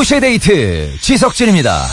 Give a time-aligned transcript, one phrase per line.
[0.00, 1.86] 2시의 데이트 지석진입니다.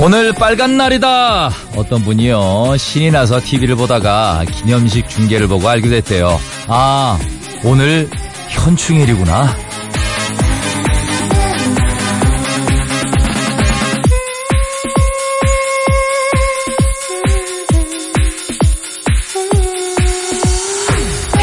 [0.00, 1.50] 오늘 빨간 날이다.
[1.76, 2.76] 어떤 분이요.
[2.78, 6.40] 신이 나서 TV를 보다가 기념식 중계를 보고 알게 됐대요.
[6.68, 7.18] 아,
[7.64, 8.08] 오늘
[8.48, 9.67] 현충일이구나.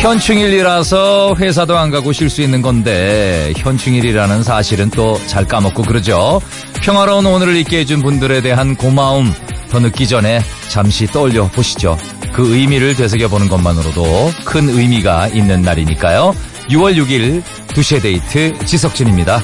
[0.06, 6.40] 현충일이라서 회사도 안 가고 쉴 수 있는 건데 현충일이라는 사실은 또 잘 까먹고 그러죠.
[6.84, 9.34] 평화로운 오늘을 있게 해준 분들에 대한 고마움
[9.72, 11.98] 더 늦기 전에 잠시 떠올려 보시죠.
[12.34, 14.04] 그 의미를 되새겨보는 것만으로도
[14.46, 16.36] 큰 의미가 있는 날이니까요.
[16.70, 19.42] 6월 6일 2시의 데이트 지석진입니다.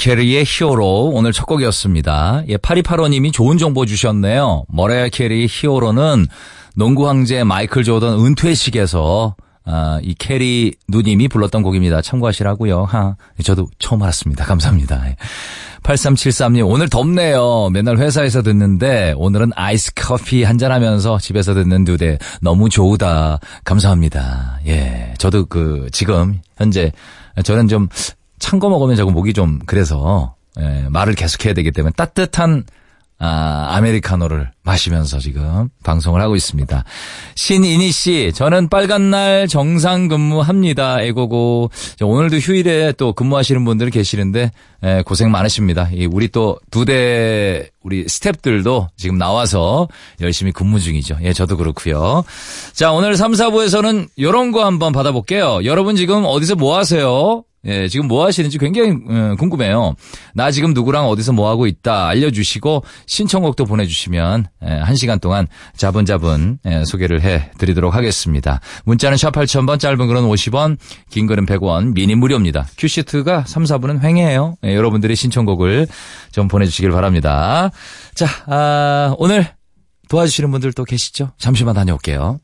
[0.00, 2.44] 캐리의 히어로 오늘 첫 곡이었습니다.
[2.48, 4.64] 예, 8285님이 좋은 정보 주셨네요.
[4.68, 6.26] 머라이 캐리의 히어로는
[6.74, 12.00] 농구 황제 마이클 조던 은퇴식에서 아, 이 캐리 누님이 불렀던 곡입니다.
[12.00, 12.84] 참고하시라고요.
[12.84, 14.46] 하, 저도 처음 알았습니다.
[14.46, 15.06] 감사합니다.
[15.06, 15.16] 예.
[15.82, 17.68] 8373님 오늘 덥네요.
[17.70, 23.38] 맨날 회사에서 듣는데 오늘은 아이스 커피 한잔 하면서 집에서 듣는 두데 너무 좋다.
[23.64, 24.60] 감사합니다.
[24.66, 25.12] 예.
[25.18, 26.90] 저도 그 지금 현재
[27.44, 27.88] 저는 좀
[28.40, 32.64] 찬 거 먹으면 자꾸 목이 좀 그래서 예, 말을 계속해야 되기 때문에 따뜻한
[33.22, 36.84] 아, 아메리카노를 마시면서 지금 방송을 하고 있습니다.
[37.34, 41.02] 신인희 씨, 저는 빨간 날 정상 근무합니다.
[41.02, 41.70] 애고고.
[41.98, 44.52] 저 오늘도 휴일에 또 근무하시는 분들 계시는데,
[44.84, 45.90] 에, 고생 많으십니다.
[45.92, 49.86] 이 우리 또 두 대, 우리 스탭들도 지금 나와서
[50.22, 51.18] 열심히 근무 중이죠.
[51.20, 52.24] 예, 저도 그렇고요
[52.72, 55.60] 자, 오늘 3, 4부에서는 이런 거 한번 받아볼게요.
[55.64, 57.44] 여러분 지금 어디서 뭐 하세요?
[57.66, 59.94] 예, 지금 뭐 하시는지 굉장히 음, 궁금해요.
[60.34, 66.58] 나 지금 누구랑 어디서 뭐 하고 있다 알려주시고 신청곡도 보내주시면 예, 한 시간 동안 자분자분
[66.66, 68.60] 예, 소개를 해드리도록 하겠습니다.
[68.84, 70.78] 문자는 샵 8000번, 짧은 글은 50원,
[71.10, 72.66] 긴 글은 100원, 미니 무료입니다.
[72.78, 74.56] 큐시트가 3, 4분은 횡해요.
[74.64, 75.86] 예, 여러분들의 신청곡을
[76.32, 77.70] 좀 보내주시길 바랍니다.
[78.14, 79.46] 자, 아, 오늘
[80.08, 81.32] 도와주시는 분들 또 계시죠?
[81.38, 82.40] 잠시만 다녀올게요.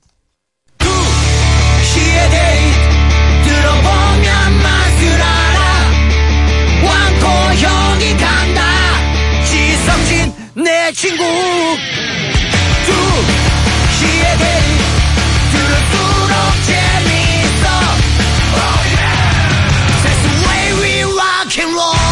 [10.87, 11.27] 내 친구 두
[13.91, 14.79] 시의 데이
[15.51, 17.67] 들을수록 재밌어
[18.55, 19.19] oh yeah
[20.05, 22.07] That's the way we rock and roll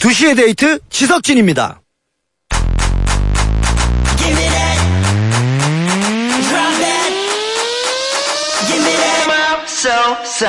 [0.00, 1.82] 두시의 데이트 지석진입니다.
[10.38, 10.46] So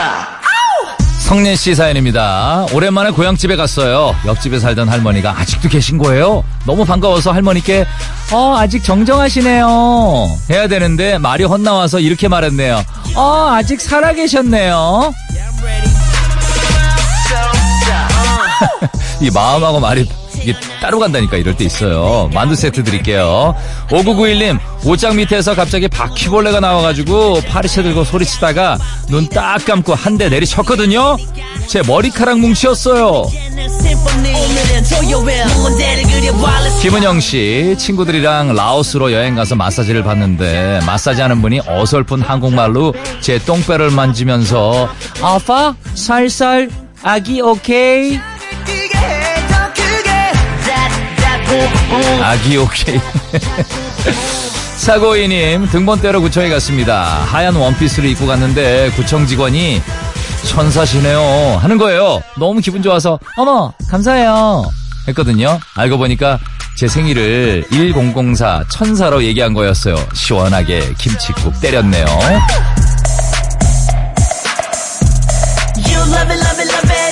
[1.21, 2.67] 성년 씨 사연입니다.
[2.73, 4.15] 오랜만에 고향집에 갔어요.
[4.23, 6.43] 옆집에 살던 할머니가 아직도 계신 거예요.
[6.67, 7.87] 너무 반가워서 할머니께
[8.31, 10.37] 어 아직 정정하시네요.
[10.51, 12.83] 해야 되는데 말이 헛나와서 이렇게 말했네요.
[13.15, 15.11] 어 아직 살아 계셨네요.
[19.21, 20.07] 이 마음하고 말이
[20.41, 22.29] 이게 따로 간다니까 이럴 때 있어요.
[22.33, 23.55] 만두 세트 드릴게요.
[23.89, 28.77] 5991님 옷장 밑에서 갑자기 바퀴벌레가 나와가지고 파리채 들고 소리치다가
[29.09, 31.15] 눈 딱 감고 한 대 내리쳤거든요.
[31.67, 33.27] 제 머리카락 뭉치였어요.
[36.81, 43.91] 김은영 씨 친구들이랑 라오스로 여행 가서 마사지를 받는데 마사지 하는 분이 어설픈 한국말로 제 똥배를
[43.91, 44.89] 만지면서
[45.21, 46.69] 아빠 살살
[47.03, 48.19] 아기 오케이
[52.21, 52.99] 아기 오케이.
[54.77, 57.03] 사고이님 등본대로 구청에 갔습니다.
[57.25, 59.81] 하얀 원피스를 입고 갔는데 구청 직원이
[60.45, 62.21] 천사시네요 하는 거예요.
[62.37, 64.63] 너무 기분 좋아서 어머 감사해요
[65.09, 65.59] 했거든요.
[65.75, 66.39] 알고 보니까
[66.75, 69.95] 제 생일을 1004 천사로 얘기한 거였어요.
[70.13, 72.05] 시원하게 김치국 때렸네요.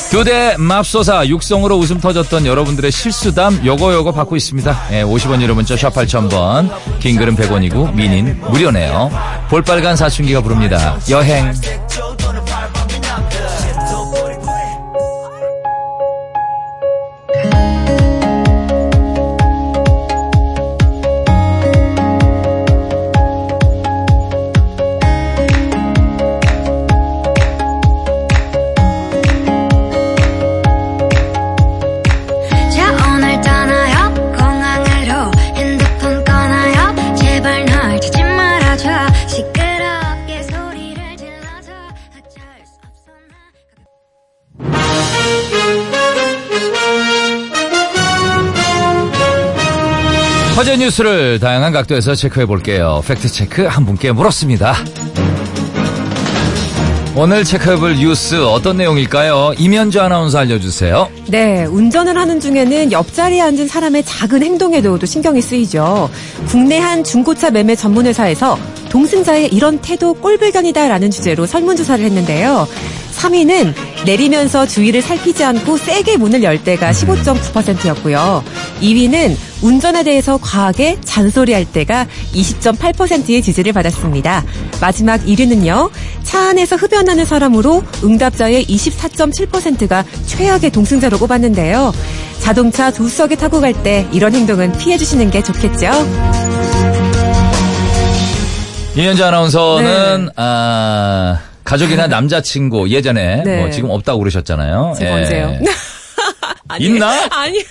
[0.09, 4.87] 두대 맙소사 육성으로 웃음 터졌던 여러분들의 실수담 요거 요거 받고 있습니다.
[4.91, 9.11] 예, 50원 유료 문자 샵 8000번 긴 글은 100원이고 미닌 무료네요.
[9.49, 10.97] 볼빨간 사춘기가 부릅니다.
[11.09, 11.51] 여행
[50.97, 53.03] 뉴스를 다양한 각도에서 체크해 볼게요.
[53.05, 54.75] 팩트 체크 한 분께 물었습니다.
[57.15, 59.53] 오늘 체크해볼 뉴스 어떤 내용일까요?
[59.57, 61.09] 이면주 아나운서 알려주세요.
[61.27, 66.09] 네, 운전을 하는 중에는 옆자리에 앉은 사람의 작은 행동에도 또 신경이 쓰이죠.
[66.47, 68.57] 국내 한 중고차 매매 전문회사에서
[68.89, 72.67] 동승자의 이런 태도 꼴불견이다라는 주제로 설문조사를 했는데요.
[73.17, 73.73] 3위는
[74.05, 78.43] 내리면서 주위를 살피지 않고 세게 문을 열 때가 15.9%였고요.
[78.81, 84.43] 2위는 운전에 대해서 과하게 잔소리할 때가 20.8%의 지지를 받았습니다.
[84.79, 85.89] 마지막 1위는요.
[86.23, 91.93] 차 안에서 흡연하는 사람으로 응답자의 24.7%가 최악의 동승자로 꼽았는데요.
[92.39, 95.89] 자동차 두 석에 타고 갈 때 이런 행동은 피해 주시는 게 좋겠죠.
[98.95, 103.59] 이면주 아나운서는 아, 가족이나 남자친구 예전에 네.
[103.59, 104.93] 뭐 지금 없다고 그러셨잖아요.
[104.97, 105.23] 제가 예.
[105.23, 105.59] 언제요?
[106.69, 107.27] 아니, 있나?
[107.31, 107.63] 아니.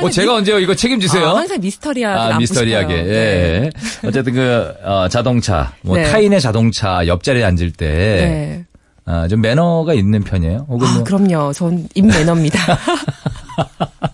[0.00, 0.58] 어, 제가 언제요?
[0.58, 1.26] 이거 책임지세요.
[1.26, 2.94] 아, 항상 미스터리하게 아, 미스터리하게.
[2.94, 3.02] 예.
[3.02, 3.70] 네.
[4.04, 6.04] 어쨌든 그 어, 자동차, 뭐 네.
[6.04, 8.64] 타인의 자동차 옆자리에 앉을 때 네.
[9.04, 10.66] 아, 좀 매너가 있는 편이에요.
[10.68, 11.52] 혹은 아, 뭐 그럼요.
[11.52, 12.78] 전 입매너입니다.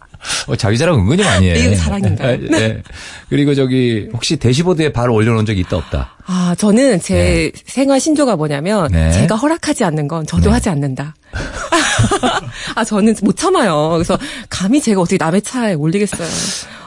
[0.48, 1.58] 어, 자기 자랑 은근히 많이 해.
[1.58, 2.38] 이거 자랑인가요?
[2.50, 2.82] 네.
[3.28, 6.16] 그리고 저기 혹시 대시보드에 발을 올려놓은 적이 있다 없다.
[6.26, 9.12] 아, 저는 제 생활 신조가 뭐냐면 네.
[9.12, 10.50] 제가 허락하지 않는 건 저도 네.
[10.50, 11.14] 하지 않는다.
[12.74, 13.90] 아, 저는 못 참아요.
[13.92, 14.18] 그래서
[14.48, 16.26] 감히 제가 어떻게 남의 차에 올리겠어요.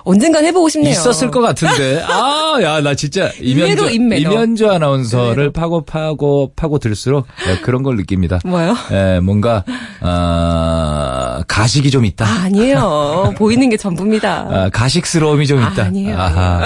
[0.03, 0.91] 언젠간 해보고 싶네요.
[0.93, 2.01] 있었을 것 같은데.
[2.07, 3.91] 아, 야, 나 진짜 이면주.
[3.91, 5.51] 이면주 아나운서를 의외로.
[5.51, 8.39] 파고 파고 파고 들수록 예, 그런 걸 느낍니다.
[8.43, 8.75] 뭐요?
[8.91, 9.63] 예, 뭔가
[9.99, 12.25] 아, 가식이 좀 있다.
[12.25, 13.33] 아, 아니에요.
[13.38, 14.48] 보이는 게 전부입니다.
[14.50, 15.83] 아, 가식스러움이 좀 아, 있다.
[15.86, 16.66] 아니에요, 아하.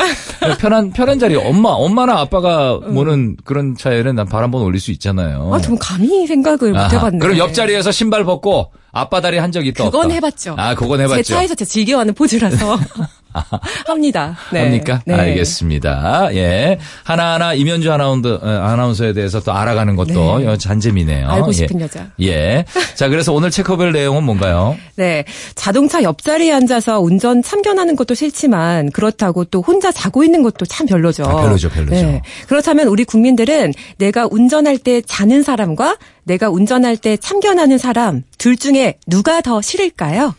[0.59, 4.91] 편한 편한 자리 엄마 엄마나 아빠가 모는 그런 차에는 난 발 한 번 올릴 수
[4.91, 5.51] 있잖아요.
[5.53, 6.91] 아, 좀 감히 생각을 못.
[6.93, 7.19] 해봤네.
[7.19, 10.13] 그럼 옆자리에서 신발 벗고 아빠 다리 한 적이 있다 그건 없다?
[10.15, 10.55] 해봤죠.
[10.57, 11.23] 아, 그건 해봤죠.
[11.23, 12.77] 제 차에서 제가 즐겨하는 포즈라서
[13.87, 14.37] 합니다.
[14.51, 14.61] 네.
[14.61, 15.01] 합니까?
[15.05, 15.13] 네.
[15.13, 16.29] 알겠습니다.
[16.33, 16.77] 예.
[17.03, 20.57] 하나하나 이면주 아나운서, 어, 아나운서에 대해서 또 알아가는 것도 네.
[20.57, 21.27] 잔재미네요.
[21.29, 21.53] 알고 예.
[21.53, 22.07] 싶은 여자.
[22.21, 22.65] 예.
[22.95, 24.77] 자, 그래서 오늘 체크별 내용은 뭔가요?
[24.95, 25.25] 네.
[25.55, 31.23] 자동차 옆자리에 앉아서 운전 참견하는 것도 싫지만 그렇다고 또 혼자 자고 있는 것도 참 별로죠.
[31.25, 32.21] 아, 별로죠, 별로죠.
[32.47, 38.95] 그렇다면 우리 국민들은 내가 운전할 때 자는 사람과 내가 운전할 때 참견하는 사람 둘 중에
[39.07, 40.33] 누가 더 싫을까요?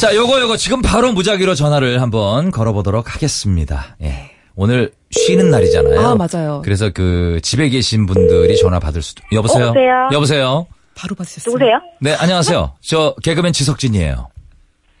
[0.00, 3.96] 자, 요거, 요거 지금 바로 무작위로 전화를 한번 걸어보도록 하겠습니다.
[4.02, 4.30] 예.
[4.54, 6.00] 오늘 쉬는 날이잖아요.
[6.00, 6.60] 아, 맞아요.
[6.62, 9.22] 그래서 그 집에 계신 분들이 전화 받을 수도.
[9.32, 9.66] 여보세요?
[9.66, 10.08] 여보세요?
[10.12, 10.66] 여보세요?
[10.94, 11.52] 바로 받으셨어요.
[11.52, 11.78] 누구세요?
[12.00, 12.74] 네, 안녕하세요.
[12.82, 14.28] 저 개그맨 지석진이에요.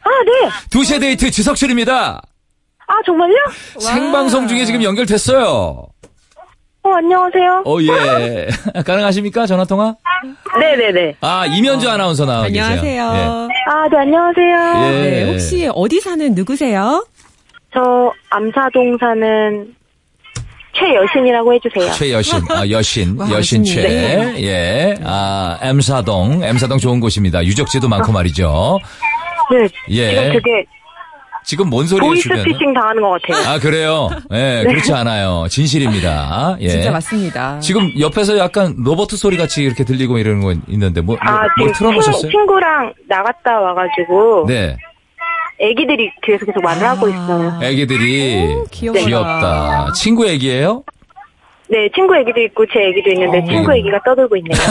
[0.02, 0.50] 아, 네.
[0.70, 2.22] 두시에 데이트 지석진입니다.
[2.88, 3.34] 아, 정말요?
[3.78, 5.86] 생방송 중에 지금 연결됐어요.
[6.86, 7.62] 어, 안녕하세요.
[7.66, 8.46] 어, 예.
[8.82, 9.46] 가능하십니까?
[9.46, 9.96] 전화통화?
[10.60, 11.16] 네네네.
[11.20, 12.64] 아, 이면주 아나운서 나와 계세요.
[12.64, 13.48] 안녕하세요.
[13.68, 14.84] 아, 네, 안녕하세요.
[14.86, 15.10] 예.
[15.10, 17.04] 네, 혹시 어디 사는 누구세요?
[17.74, 19.74] 저 암사동 사는
[20.78, 21.92] 최여신이라고 해주세요.
[21.92, 23.82] 최여신, 아, 여신, 와, 여신 최.
[23.82, 24.44] 여신님.
[24.44, 24.94] 예.
[25.04, 26.42] 아, M사동.
[26.44, 27.44] M사동 좋은 곳입니다.
[27.44, 28.78] 유적지도 많고 말이죠.
[29.50, 29.68] 네.
[29.90, 30.10] 예.
[30.10, 30.64] 지금 되게
[31.46, 32.42] 지금 뭔 소리예요, 주변에?
[32.42, 33.48] 보이스피싱 당하는 것 같아요.
[33.48, 34.08] 아, 그래요?
[34.32, 35.46] 예, 그렇지 않아요.
[35.48, 36.56] 진실입니다.
[36.60, 36.68] 예.
[36.68, 37.60] 진짜 맞습니다.
[37.60, 41.68] 지금 옆에서 약간 로버트 소리 같이 이렇게 들리고 이러는 거 있는데, 뭐, 뭐, 아, 뭐
[41.68, 42.20] 지금 틀어놓으셨어요?
[42.20, 44.76] 친, 친구 랑 나갔다 와가지고 네.
[45.60, 47.60] 애기들이 뒤에서 계속 말을 하고 있어요.
[47.62, 48.64] 애기들이 오.
[48.72, 49.92] 귀엽다.
[49.94, 50.82] 친구 애기예요?
[51.68, 53.46] 네, 친구 애기도 있고 제 애기도 있는데 어.
[53.46, 54.56] 친구 애기가 떠들고 있네요.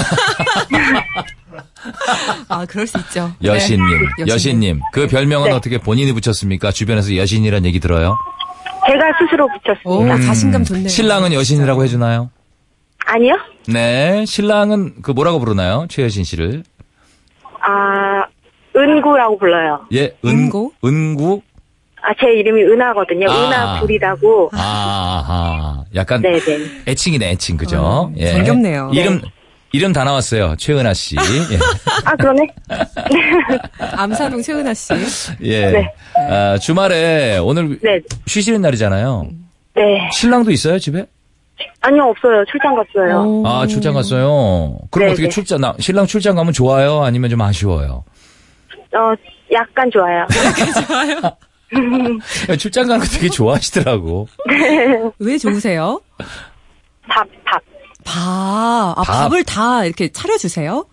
[2.49, 3.31] 아, 그럴 수 있죠.
[3.43, 3.85] 여신님,
[4.17, 4.25] 네.
[4.27, 4.79] 여신님.
[4.93, 5.55] 그 별명은 네.
[5.55, 6.71] 어떻게 본인이 붙였습니까?
[6.71, 8.15] 주변에서 여신이란 얘기 들어요?
[8.87, 10.25] 제가 스스로 오, 붙였습니다.
[10.25, 10.85] 자신감 좋네요.
[10.85, 10.87] 음.
[10.87, 12.29] 신랑은 여신이라고 해주나요?
[13.05, 13.35] 아니요?
[13.67, 15.85] 네, 신랑은 그 뭐라고 부르나요?
[15.89, 16.63] 최여신 씨를.
[17.61, 18.25] 아,
[18.75, 19.85] 은구라고 불러요.
[19.93, 20.71] 예, 은, 은구?
[20.83, 21.41] 은구?
[22.05, 23.27] 아, 제 이름이 은하거든요.
[23.29, 23.35] 아.
[23.47, 24.51] 은하 불이라고.
[24.53, 26.39] 아, 아, 약간 네네.
[26.87, 27.79] 애칭이네, 애칭, 그죠?
[27.81, 28.31] 어, 예.
[28.31, 28.91] 정겹네요.
[28.93, 29.21] 이름,
[29.71, 30.55] 이름 다 나왔어요.
[30.57, 31.15] 최은아 씨.
[31.51, 31.57] 예.
[32.05, 32.47] 아, 그러네.
[33.97, 34.93] 암사동 최은아 씨.
[35.41, 35.71] 예.
[35.71, 35.93] 네.
[36.29, 37.99] 아, 주말에 오늘 네.
[38.27, 39.27] 쉬시는 날이잖아요.
[39.75, 40.09] 네.
[40.13, 41.05] 신랑도 있어요, 집에?
[41.81, 42.43] 아니요, 없어요.
[42.51, 43.43] 출장 갔어요.
[43.45, 44.77] 아, 출장 갔어요.
[44.91, 45.29] 그럼 네, 어떻게 네.
[45.29, 47.03] 출장, 나, 신랑 출장 가면 좋아요?
[47.03, 48.03] 아니면 좀 아쉬워요?
[48.93, 49.13] 어,
[49.51, 50.25] 약간 좋아요.
[52.57, 54.27] 출장 가는 거 되게 좋아하시더라고.
[55.19, 56.01] 왜 좋으세요?
[57.07, 57.61] 밥, 밥.
[58.03, 58.13] 밥.
[58.17, 59.03] 아, 밥.
[59.23, 60.85] 밥을 다 이렇게 차려주세요?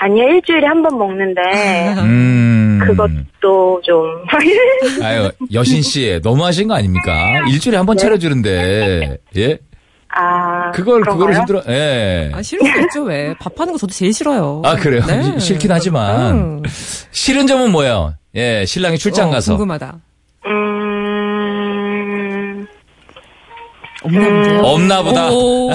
[0.00, 1.40] 아니요, 일주일에 한 번 먹는데,
[1.98, 2.78] 음.
[2.86, 4.04] 그것도 좀.
[5.02, 7.12] 아유, 여신 씨, 너무하신 거 아닙니까?
[7.50, 9.58] 일주일에 한 번 차려주는데, 예?
[10.10, 10.70] 아.
[10.70, 11.38] 그걸, 그거를 그런가요?
[11.40, 12.30] 힘들어, 예.
[12.32, 13.34] 아, 싫을 수 있죠, 왜.
[13.40, 14.62] 밥하는 거 저도 제일 싫어요.
[14.64, 15.04] 아, 그래요?
[15.04, 15.36] 네.
[15.40, 16.30] 싫긴 하지만.
[16.36, 16.62] 음.
[17.10, 18.14] 싫은 점은 뭐예요?
[18.38, 19.54] 예, 신랑이 출장 어, 가서.
[19.56, 19.96] 궁금하다.
[20.46, 20.54] 음,
[24.04, 24.60] 없나 보네요.
[24.60, 25.28] 없나 보다.
[25.32, 25.70] 오,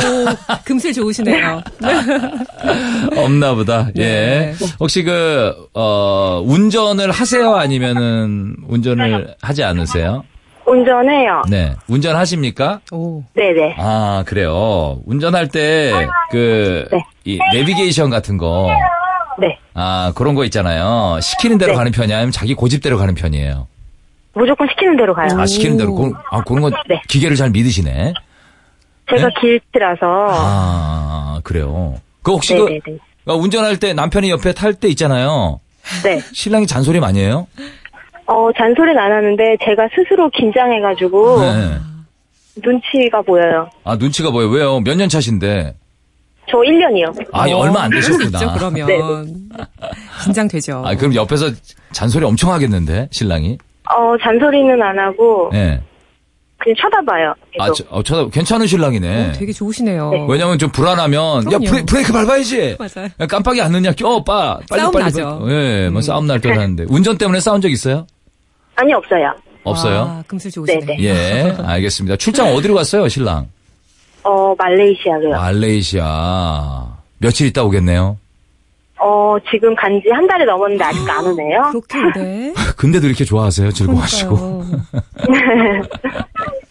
[0.63, 1.62] 금슬 좋으시네요.
[3.17, 3.89] 없나 보다.
[3.98, 4.01] 예.
[4.01, 4.53] 네.
[4.79, 7.53] 혹시 그, 어, 운전을 하세요?
[7.55, 10.24] 아니면은 운전을 하지 않으세요?
[10.65, 11.41] 운전해요.
[11.50, 11.75] 네.
[11.89, 12.79] 운전하십니까?
[12.93, 13.22] 오.
[13.36, 13.75] 네네.
[13.77, 15.01] 아, 그래요.
[15.05, 15.91] 운전할 때,
[16.32, 17.03] 그, 네.
[17.25, 18.70] 이 내비게이션 같은 거,
[19.40, 19.58] 네.
[19.74, 21.20] 아, 그런 거 있잖아요.
[21.22, 21.78] 시키는 대로 네.
[21.78, 23.68] 가는 편이 아니면 자기 고집대로 가는 편이에요.
[24.34, 25.30] 무조건 시키는 대로 가요.
[25.40, 25.94] 아, 시키는 대로.
[25.96, 27.02] 그, 아, 그런 거 네.
[27.08, 28.13] 기계를 잘 믿으시네.
[29.10, 29.34] 제가 네?
[29.42, 29.98] 길치라서.
[30.32, 31.96] 아, 그래요.
[32.22, 32.98] 그 혹시 그, 네네네.
[33.25, 35.60] 어, 운전할 때 남편이 옆에 탈 때 있잖아요.
[36.04, 36.20] 네.
[36.34, 37.48] 신랑이 잔소리 많이 해요?
[38.25, 41.78] 어, 잔소리는 안 하는데, 제가 스스로 긴장해가지고, 네.
[42.63, 43.70] 눈치가 보여요.
[43.84, 44.48] 아, 눈치가 보여.
[44.48, 44.80] 왜요?
[44.80, 45.75] 몇 년 차신데?
[46.50, 47.27] 저 1년이요.
[47.31, 48.25] 아, 얼마 안 되셨구나.
[48.25, 48.88] 있죠, 그러면.
[48.88, 49.63] 네.
[50.25, 50.83] 긴장되죠.
[50.85, 51.50] 아, 그럼 옆에서
[51.91, 53.57] 잔소리 엄청 하겠는데, 신랑이?
[53.89, 55.81] 어, 잔소리는 안 하고, 예.
[56.57, 57.29] 그냥 쳐다봐요.
[57.59, 57.75] 아, 계속.
[57.75, 59.29] 저, 어, 쳐다, 괜찮은 신랑이네.
[59.29, 60.27] 어, 되게 좋으시네요.
[60.29, 61.65] 왜냐면 좀 불안하면, 야, 그럼요.
[61.65, 62.77] 브레, 브레이크 밟아야지!
[62.79, 63.09] 맞아요.
[63.19, 63.91] 야, 깜빡이 안 넣냐?
[63.93, 64.59] 껴, 빠!
[64.69, 65.03] 빨리, 싸움 빨리.
[65.05, 65.39] 나죠.
[65.39, 65.53] 빨리.
[65.53, 66.85] 예, 뭐 싸움 날 때도 하는데.
[66.89, 68.05] 운전 때문에 싸운 적 있어요?
[68.75, 69.33] 아니, 없어요.
[69.65, 70.01] 없어요?
[70.01, 70.85] 아, 금슬 좋으시네.
[70.85, 71.03] 네네.
[71.03, 72.17] 예, 알겠습니다.
[72.17, 73.47] 출장 어디로 갔어요, 신랑?
[74.24, 75.32] 어, 말레이시아로요.
[75.32, 76.88] 말레이시아.
[77.20, 78.18] 며칠 있다 오겠네요.
[79.00, 81.72] 어, 지금 간 지 한 달이 넘었는데 아직 안 오네요.
[81.72, 82.53] 그렇게 오네.
[82.77, 83.72] 근데도 이렇게 좋아하세요?
[83.72, 84.63] 즐거워하시고.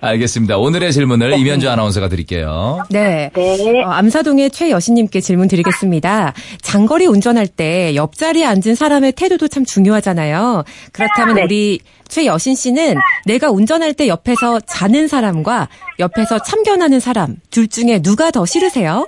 [0.00, 0.58] 알겠습니다.
[0.58, 2.82] 오늘의 질문을 이면주 아나운서가 드릴게요.
[2.90, 3.30] 네.
[3.34, 3.82] 네.
[3.84, 6.32] 어, 암사동의 최여신님께 질문 드리겠습니다.
[6.62, 10.64] 장거리 운전할 때 옆자리에 앉은 사람의 태도도 참 중요하잖아요.
[10.92, 11.42] 그렇다면 네.
[11.44, 18.30] 우리 최여신 씨는 내가 운전할 때 옆에서 자는 사람과 옆에서 참견하는 사람 둘 중에 누가
[18.30, 19.06] 더 싫으세요?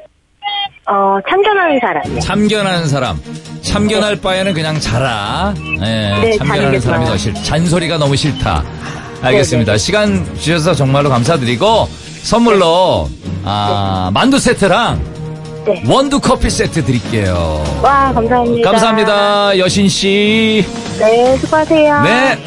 [0.89, 2.21] 어, 참견하는 사람이요.
[2.21, 3.21] 참견하는 사람.
[3.63, 5.53] 참견할 바에는 그냥 자라.
[5.85, 7.07] 예, 네, 참견하는 사람이.
[7.07, 7.43] 더 싫다.
[7.43, 8.63] 잔소리가 너무 싫다.
[9.23, 9.77] 알겠습니다.
[9.79, 11.89] 시간 주셔서 정말로 감사드리고
[12.23, 13.09] 선물로
[13.45, 15.01] 아, 만두 세트랑
[15.67, 15.83] 네.
[15.87, 17.65] 원두 커피 세트 드릴게요.
[17.83, 18.71] 와, 감사합니다.
[18.71, 19.59] 감사합니다.
[19.59, 20.65] 여신 씨.
[20.99, 22.03] 네, 수고하세요.
[22.03, 22.39] 네.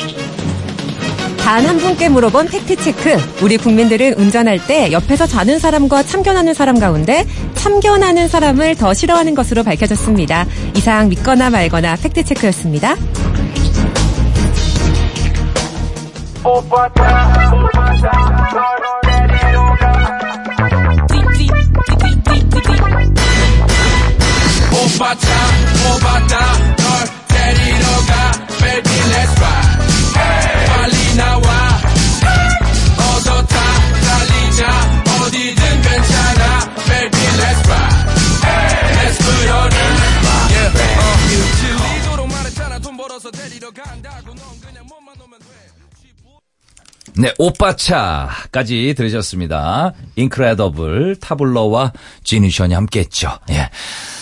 [1.38, 3.18] 단 한 분께 물어본 팩트체크.
[3.42, 9.64] 우리 국민들은 운전할 때 옆에서 자는 사람과 참견하는 사람 가운데 참견하는 사람을 더 싫어하는 것으로
[9.64, 10.46] 밝혀졌습니다.
[10.76, 12.96] 이상 믿거나 말거나 팩트체크였습니다.
[16.44, 17.04] 오바타
[24.72, 25.16] 오바
[47.20, 49.94] 네, 오빠차까지 들으셨습니다.
[50.16, 51.92] 인크레더블, 타블러와
[52.24, 53.32] 지니션이 함께 했죠.
[53.50, 53.70] 예.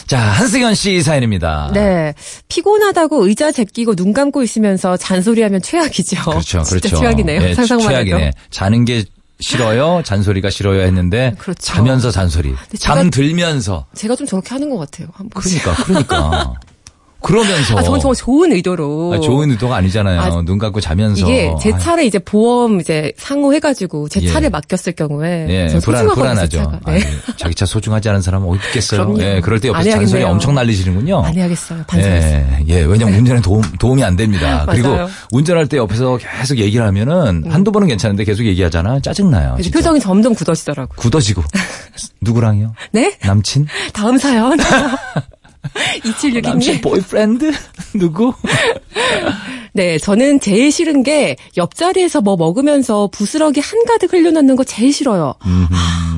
[0.07, 1.71] 자, 한승현 씨 사연입니다.
[1.73, 2.13] 네.
[2.47, 6.23] 피곤하다고 의자 제끼고 눈 감고 있으면서 잔소리하면 최악이죠.
[6.23, 6.97] 그렇죠, 진짜 그렇죠.
[6.99, 7.41] 최악이네요.
[7.41, 7.93] 예, 상상만 해도.
[7.93, 8.31] 최악이네.
[8.49, 9.03] 자는 게
[9.39, 10.01] 싫어요?
[10.03, 10.81] 잔소리가 싫어요?
[10.81, 11.61] 했는데, 그렇죠.
[11.61, 12.55] 자면서 잔소리.
[12.55, 13.85] 제가- 잠들면서.
[13.93, 15.09] 제가 좀 저렇게 하는 것 같아요.
[15.13, 15.61] 한 번씩.
[15.61, 16.53] 그러니까, 그러니까.
[17.21, 17.77] 그러면서.
[17.77, 19.13] 아, 저건 정말 좋은 의도로.
[19.15, 20.21] 아, 좋은 의도가 아니잖아요.
[20.21, 21.25] 아, 눈 감고 자면서.
[21.25, 24.27] 이게 제 아이, 차를 이제 보험 이제 상호해가지고 제 예.
[24.27, 26.57] 차를 맡겼을 경우에 예, 전 불안, 불안하죠.
[26.85, 26.91] 제.
[26.91, 26.93] 네.
[26.93, 27.03] 아니,
[27.37, 29.15] 자기 차 소중하지 않은 사람은 어디 있겠어요.
[29.19, 30.23] 예, 그럴 때안 옆에서 잔소리.
[30.23, 31.23] 엄청 날리시는군요.
[31.23, 31.83] 안 해야겠어요.
[31.87, 32.45] 반성했어요.
[32.69, 34.65] 예, 예, 왜냐면 운전에 도움, 도움이 안 됩니다.
[34.69, 34.89] 그리고.
[34.89, 35.07] 음.
[35.31, 38.99] 운전할 때 옆에서 계속 얘기를 하면은 한두 번은 괜찮은데 계속 얘기하잖아.
[38.99, 39.57] 짜증나요.
[39.73, 40.95] 표정이 점점 굳어지더라고요.
[40.95, 41.43] 굳어지고.
[42.21, 42.73] 누구랑요?
[42.91, 43.17] 네?
[43.23, 43.67] 남친?
[43.93, 44.57] 다음 사연.
[46.03, 46.41] 2762님.
[46.43, 47.51] 남친 보이프렌드?
[47.95, 48.33] 누구?
[49.77, 55.35] 네, 저는 제일 싫은 게 옆자리에서 뭐 먹으면서 부스러기 한가득 흘려놓는 거 제일 싫어요.
[55.45, 55.67] 음.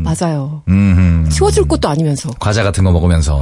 [0.01, 0.63] 맞아요.
[0.69, 1.27] 음.
[1.29, 2.29] 치워줄 것도 아니면서.
[2.39, 3.41] 과자 같은 거 먹으면서,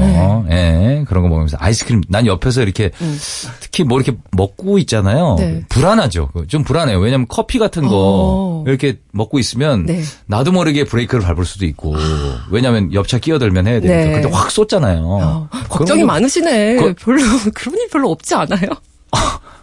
[0.49, 2.89] 예, 그런 거 먹으면서 아이스크림, 난 옆에서 이렇게,
[3.59, 5.35] 특히 뭐 이렇게 먹고 있잖아요.
[5.37, 5.63] 네.
[5.69, 6.31] 불안하죠.
[6.47, 6.97] 좀 불안해요.
[6.99, 8.63] 왜냐면 커피 같은 거 어.
[8.65, 10.01] 이렇게 먹고 있으면 네.
[10.25, 11.95] 나도 모르게 브레이크를 밟을 수도 있고,
[12.49, 13.95] 왜냐면 옆차 끼어들면 해야 되니까.
[14.03, 14.11] 네.
[14.23, 14.99] 근데 확 쏟잖아요.
[15.05, 16.75] 어, 걱정이 많으시네.
[16.77, 17.19] 그- 별로
[17.53, 18.67] 그런 일 별로 없지 않아요?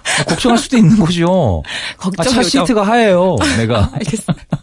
[0.05, 1.63] 뭐 걱정할 수도 있는 거죠.
[1.99, 2.65] 아, 걱정 차 요정.
[2.65, 3.37] 시트가 하얘요.
[3.59, 3.91] 내가.
[3.95, 4.59] 알겠습니다.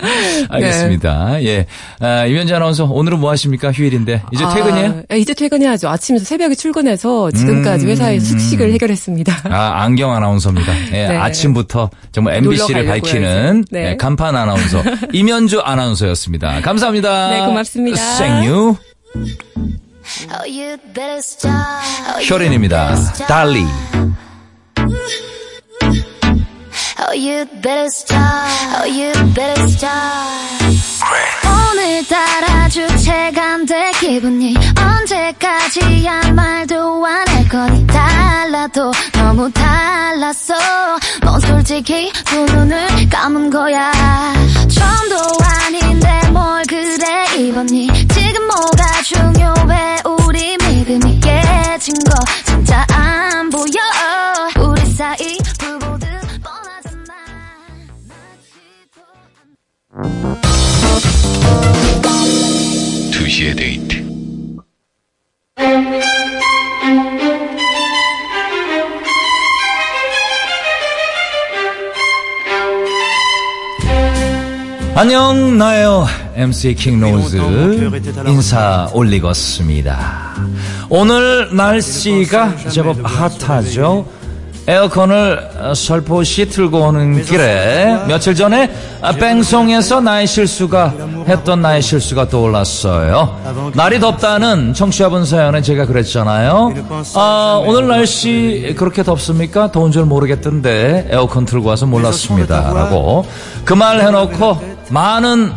[0.48, 1.42] 알겠습니다.
[1.44, 1.66] 예.
[2.00, 3.70] 아, 이면지 아나운서, 오늘은 뭐 하십니까?
[3.72, 4.22] 휴일인데.
[4.32, 5.02] 이제 아, 퇴근이에요?
[5.12, 5.88] 예, 이제 퇴근해야죠.
[5.88, 9.40] 아침에서 새벽에 출근해서 지금까지 음, 회사에 숙식을 해결했습니다.
[9.50, 10.72] 아, 안경 아나운서입니다.
[10.92, 11.16] 예, 네.
[11.16, 13.64] 아침부터 정말 MBC를 밝히는.
[13.70, 13.90] 네.
[13.90, 16.60] 예, 간판 아나운서 이면주 아나운서였습니다.
[16.62, 17.30] 감사합니다.
[17.30, 17.96] 네, 고맙습니다.
[17.96, 18.76] 생유
[20.31, 21.53] Oh, you better stop.
[22.07, 22.87] Oh, you 효린입니다.
[22.87, 23.27] better stop.
[23.27, 23.65] 달리.
[26.97, 28.47] Oh, you better stop.
[28.81, 31.48] Oh, you better stop.
[31.70, 40.54] 오늘따라 주체가 안돼 기분이 언제까지야 말도 안 할 거니 달라도 너무 달랐어
[41.22, 43.92] 넌 솔직히 두 눈을 감은 거야.
[44.68, 52.12] 처음도 아닌데 뭘 그래 입었니 지금 뭐가 중요해 우리 믿음이 깨진 거
[52.44, 54.68] 진짜 안 보여.
[54.68, 56.08] 우리 사이 불보듯
[56.42, 57.14] 뻔하잖아.
[58.08, 58.60] 마치
[58.94, 60.59] 또
[63.12, 64.00] 2시의 데이트.
[74.94, 76.06] 안녕, 나예요.
[76.34, 77.38] MC 킹로즈
[78.26, 80.34] 인사 올리겠습니다.
[80.90, 84.06] 오늘 날씨가 제법 핫하죠.
[84.66, 88.70] 에어컨을 어, 살포시 틀고 오는 길에 며칠 전에
[89.02, 90.94] 아, 뺑송에서 나의 실수가
[91.26, 93.40] 했던 나의 실수가 떠올랐어요.
[93.74, 96.74] 날이 덥다는 청취자분 사연은 제가 그랬잖아요.
[97.14, 99.72] 아, 오늘 날씨 그렇게 덥습니까?
[99.72, 102.72] 더운 줄 모르겠던데 에어컨 틀고 와서 몰랐습니다.
[102.74, 103.24] 라고
[103.64, 104.58] 그 말 해놓고
[104.90, 105.50] 많은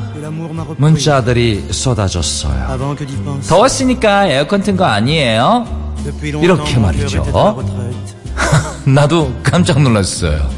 [0.78, 2.68] 문자들이 쏟아졌어요.
[3.50, 5.66] 더웠으니까 에어컨 튼 거 아니에요?
[6.44, 7.24] 이렇게 말이죠.
[8.86, 10.50] 나도 깜짝 놀랐어요.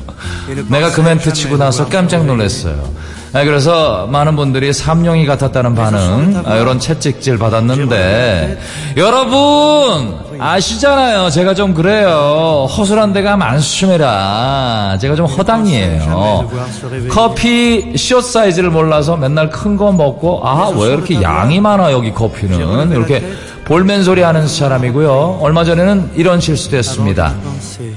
[0.70, 2.94] 내가 그 멘트 치고 나서 깜짝 놀랐어요.
[3.34, 8.60] 아, 그래서 많은 분들이 삼룡이 같았다는 반응, 아, 이런 채찍질 받았는데,
[8.96, 11.30] 여러분, 아시잖아요.
[11.30, 12.68] 제가 좀 그래요.
[12.70, 14.98] 허술한 데가 많습니다.
[15.00, 16.50] 제가 좀 허당이에요.
[17.10, 22.92] 커피 숏 사이즈를 몰라서 맨날 큰 거 먹고, 아, 왜 이렇게 양이 많아, 여기 커피는.
[22.92, 23.24] 이렇게
[23.66, 25.40] 볼멘 소리 하는 사람이고요.
[25.42, 27.34] 얼마 전에는 이런 실수도 했습니다.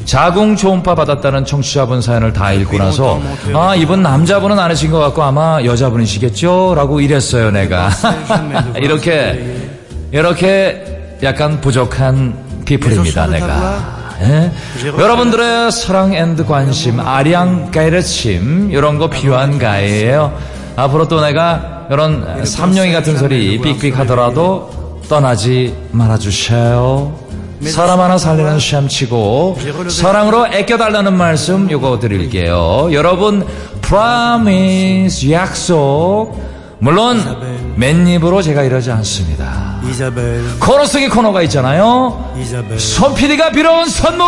[0.06, 3.20] 자궁 초음파 받았다는 청취자분 사연을 다 읽고 나서
[3.54, 6.72] 아 이분 남자분은 아니신 것 같고 아마 여자분이시겠죠?
[6.74, 7.90] 라고 이랬어요 내가
[8.80, 9.68] 이렇게
[10.10, 13.98] 이렇게 약간 부족한 피플입니다 내가.
[14.20, 14.50] 예?
[14.98, 20.36] 여러분들의 사랑 and 관심 아량 가르침 이런 거 필요한 아예요.
[20.76, 24.70] 앞으로 또 내가 이런 삼룡이 같은 소리 삑삑 하더라도
[25.08, 27.28] 떠나지 말아주셔요.
[27.62, 29.58] 사람 하나 살리는 셈 치고
[29.88, 32.88] 사랑으로 애껴달라는 말씀 요거 드릴게요.
[32.92, 33.44] 여러분
[33.82, 36.34] promise 약속.
[36.80, 39.67] 물론 맨입으로 제가 이러지 않습니다.
[39.90, 42.32] 이사벨, 코너 속의 코너가 있잖아요.
[42.38, 44.26] 이사벨, 손 PD가 빌어온 선물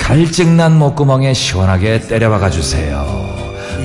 [0.00, 3.06] 갈증난 목구멍에 시원하게 때려박아 주세요.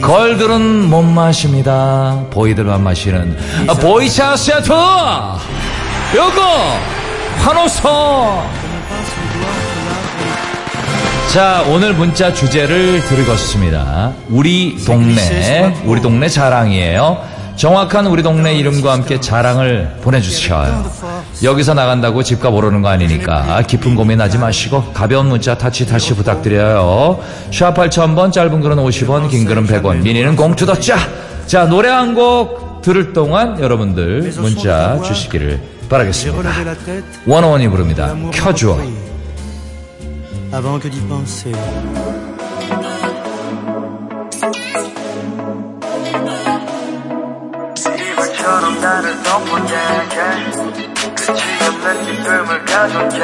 [0.01, 2.19] 걸들은 못 마십니다.
[2.31, 6.41] 보이들만 마시는 아, 보이차 세트 요거
[7.39, 8.43] 환호서
[11.31, 14.11] 자 오늘 문자 주제를 드리겠습니다.
[14.29, 17.17] 우리 동네 우리 동네 자랑이에요.
[17.55, 20.83] 정확한 우리 동네 이름과 함께 자랑을 보내주셔요.
[21.43, 27.19] 여기서 나간다고 집값 오르는 거 아니니까 깊은 고민하지 마시고 가벼운 문자 타치타치 부탁드려요.
[27.51, 30.97] 샵 8000번 짧은 글은 50원 긴 글은 100원 미니는 공투더 짜
[31.45, 36.49] 자 노래 한 곡 들을 동안 여러분들 문자 주시기를 바라겠습니다.
[37.27, 38.15] 원어원이 부릅니다.
[38.31, 38.77] 켜줘.
[48.83, 50.17] 나를 덮어대게
[51.25, 53.17] 끝이 없는 기쁨을 가져게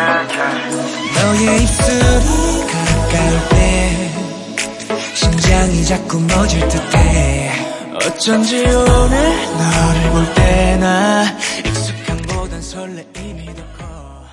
[1.15, 4.11] 너의 입술이 가까울 때
[5.15, 7.51] 심장이 자꾸 멎을 듯해
[7.95, 11.25] 어쩐지 오늘 너를 볼 때나
[11.65, 14.23] 익숙함보단 설레임이 더 커.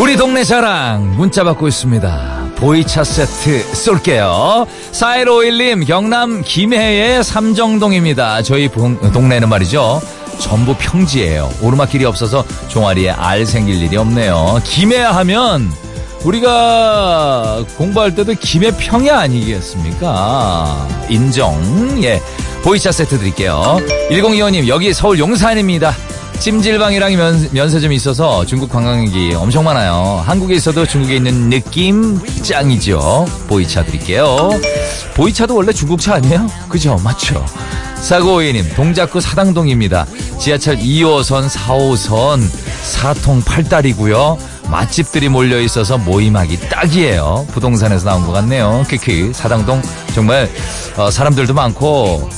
[0.00, 2.45] 우리 동네 자랑 문자 받고 있습니다.
[2.56, 4.66] 보이차 세트 쏠게요.
[4.92, 8.42] 4151님 경남 김해의 삼정동입니다.
[8.42, 10.00] 저희 동- 동네는 말이죠.
[10.38, 11.50] 전부 평지예요.
[11.62, 14.60] 오르막길이 없어서 종아리에 알 생길 일이 없네요.
[14.64, 15.70] 김해 하면
[16.24, 20.88] 우리가 공부할 때도 김해 평야 아니겠습니까?
[21.08, 22.02] 인정.
[22.02, 22.20] 예.
[22.62, 23.78] 보이차 세트 드릴게요.
[24.10, 25.94] 1025님 여기 서울 용산입니다.
[26.38, 30.22] 찜질방이랑 면, 면세점이 있어서 중국 관광객이 엄청 많아요.
[30.26, 33.26] 한국에 있어도 중국에 있는 느낌 짱이죠.
[33.48, 34.50] 보이차 드릴게요.
[35.14, 36.46] 보이차도 원래 중국차 아니에요?
[36.68, 36.96] 그죠?
[37.02, 37.44] 맞죠?
[37.96, 40.06] 사고오이님 동작구 사당동입니다.
[40.38, 42.40] 지하철 2호선, 4호선,
[42.92, 44.36] 4통 8달이고요.
[44.70, 47.46] 맛집들이 몰려 있어서 모임하기 딱이에요.
[47.52, 48.84] 부동산에서 나온 것 같네요.
[48.88, 49.80] 키키 사당동
[50.14, 50.48] 정말
[50.96, 52.28] 어, 사람들도 많고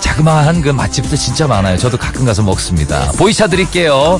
[0.00, 1.76] 자그마한 그 맛집도 진짜 많아요.
[1.78, 3.12] 저도 가끔 가서 먹습니다.
[3.18, 4.18] 보이차 드릴게요.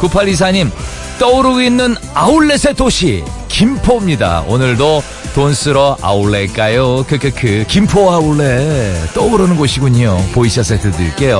[0.00, 0.70] 9824님,
[1.18, 4.44] 떠오르고 있는 아울렛의 도시, 김포입니다.
[4.46, 5.02] 오늘도
[5.34, 7.04] 돈 쓰러 아울렛 가요?
[7.08, 7.64] 크크크.
[7.68, 9.12] 김포 아울렛.
[9.14, 10.18] 떠오르는 곳이군요.
[10.32, 11.38] 보이차 세트 드릴게요.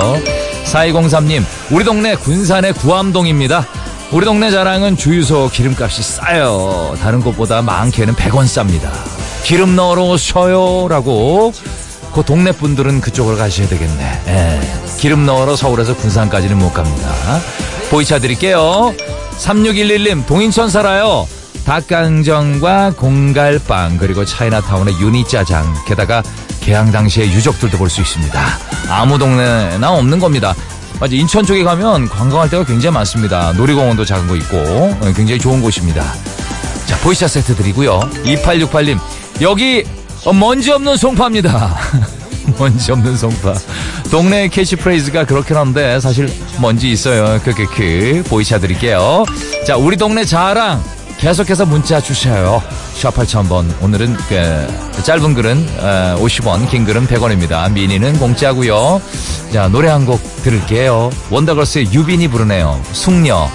[0.65, 3.65] 4203님, 우리 동네 군산의 구암동입니다.
[4.11, 6.95] 우리 동네 자랑은 주유소 기름값이 싸요.
[7.01, 8.89] 다른 곳보다 많게는 100원 쌉니다.
[9.43, 10.87] 기름 넣으러 오셔요.
[10.87, 11.51] 라고
[12.17, 14.21] 그 동네 분들은 그쪽으로 가셔야 되겠네.
[14.27, 14.59] 예.
[14.97, 17.13] 기름 넣으러 서울에서 군산까지는 못 갑니다.
[17.91, 18.95] 보이차 드릴게요.
[19.37, 21.27] 3611님, 동인천 살아요.
[21.63, 26.23] 닭강정과 공갈빵, 그리고 차이나타운의 유니짜장, 게다가
[26.59, 28.41] 개항 당시의 유적들도 볼 수 있습니다.
[28.89, 30.55] 아무 동네나 없는 겁니다.
[30.99, 33.53] 맞아, 인천 쪽에 가면 관광할 때가 굉장히 많습니다.
[33.53, 36.03] 놀이공원도 작은 거 있고, 어, 굉장히 좋은 곳입니다.
[36.87, 37.99] 자, 보이차 세트 드리고요.
[38.25, 38.97] 2868님,
[39.41, 39.96] 여기 어,
[40.33, 41.77] 먼지 없는 송파입니다.
[42.57, 43.53] 먼지 없는 송파.
[44.11, 47.39] 동네 캐치프레이즈가 그렇긴 한데 사실 먼지 있어요.
[47.43, 49.25] 크크크 보이차 드릴게요.
[49.65, 50.81] 자, 우리 동네 자랑
[51.17, 52.61] 계속해서 문자 주셔요.
[52.93, 53.65] 샵 8000번.
[53.81, 57.71] 오늘은 그 짧은 글은 어, 50원, 긴 글은 100원입니다.
[57.71, 59.01] 미니는 공짜고요.
[59.51, 61.09] 자, 노래 한 곡 들을게요.
[61.31, 62.81] 원더걸스의 유빈이 부르네요.
[62.93, 63.49] 숙녀.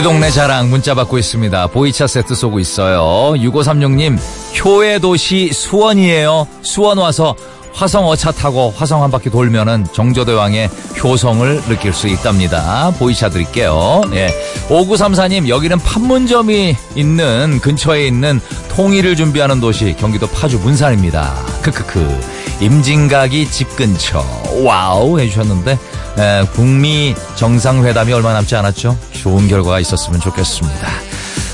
[0.00, 1.66] 우리 동네 자랑 문자 받고 있습니다.
[1.66, 3.34] 보이차 세트 쏘고 있어요.
[3.38, 4.18] 6536님,
[4.64, 6.46] 효의 도시 수원이에요.
[6.62, 7.36] 수원 와서
[7.74, 10.70] 화성 어차 타고 화성 한 바퀴 돌면은 정조대왕의
[11.04, 12.94] 효성을 느낄 수 있답니다.
[12.98, 14.00] 보이차 드릴게요.
[14.14, 14.28] 예.
[14.70, 21.34] 5934님, 여기는 판문점이 있는 근처에 있는 통일을 준비하는 도시 경기도 파주 문산입니다.
[21.60, 22.20] 크크크.
[22.62, 24.24] 임진각이 집 근처.
[24.64, 25.78] wow 해주셨는데
[26.20, 28.96] 에, 북미 정상회담이 얼마 남지 않았죠?
[29.12, 30.88] 좋은 결과가 있었으면 좋겠습니다.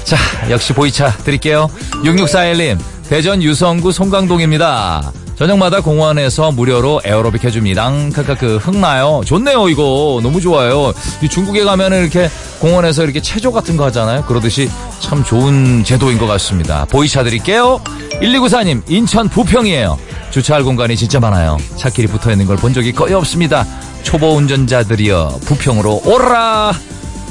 [0.05, 0.17] 자,
[0.51, 1.71] 역시 보이차 드릴게요.
[2.05, 5.13] 6641님, 대전 유성구 송강동입니다.
[5.37, 7.93] 저녁마다 공원에서 무료로 에어로빅 해줍니다.
[8.15, 9.21] 크크크, 흥나요?
[9.27, 10.19] 좋네요, 이거.
[10.23, 10.95] 너무 좋아요.
[11.23, 14.25] 이 중국에 가면은 이렇게 공원에서 이렇게 체조 같은 거 하잖아요.
[14.25, 16.87] 그러듯이 참 좋은 제도인 것 같습니다.
[16.87, 17.81] 보이차 드릴게요.
[18.23, 19.99] 1294님, 인천 부평이에요.
[20.31, 21.59] 주차할 공간이 진짜 많아요.
[21.77, 23.67] 차길이 붙어 있는 걸 본 적이 거의 없습니다.
[24.07, 26.73] 초보 운전자들이여 부평으로 오라!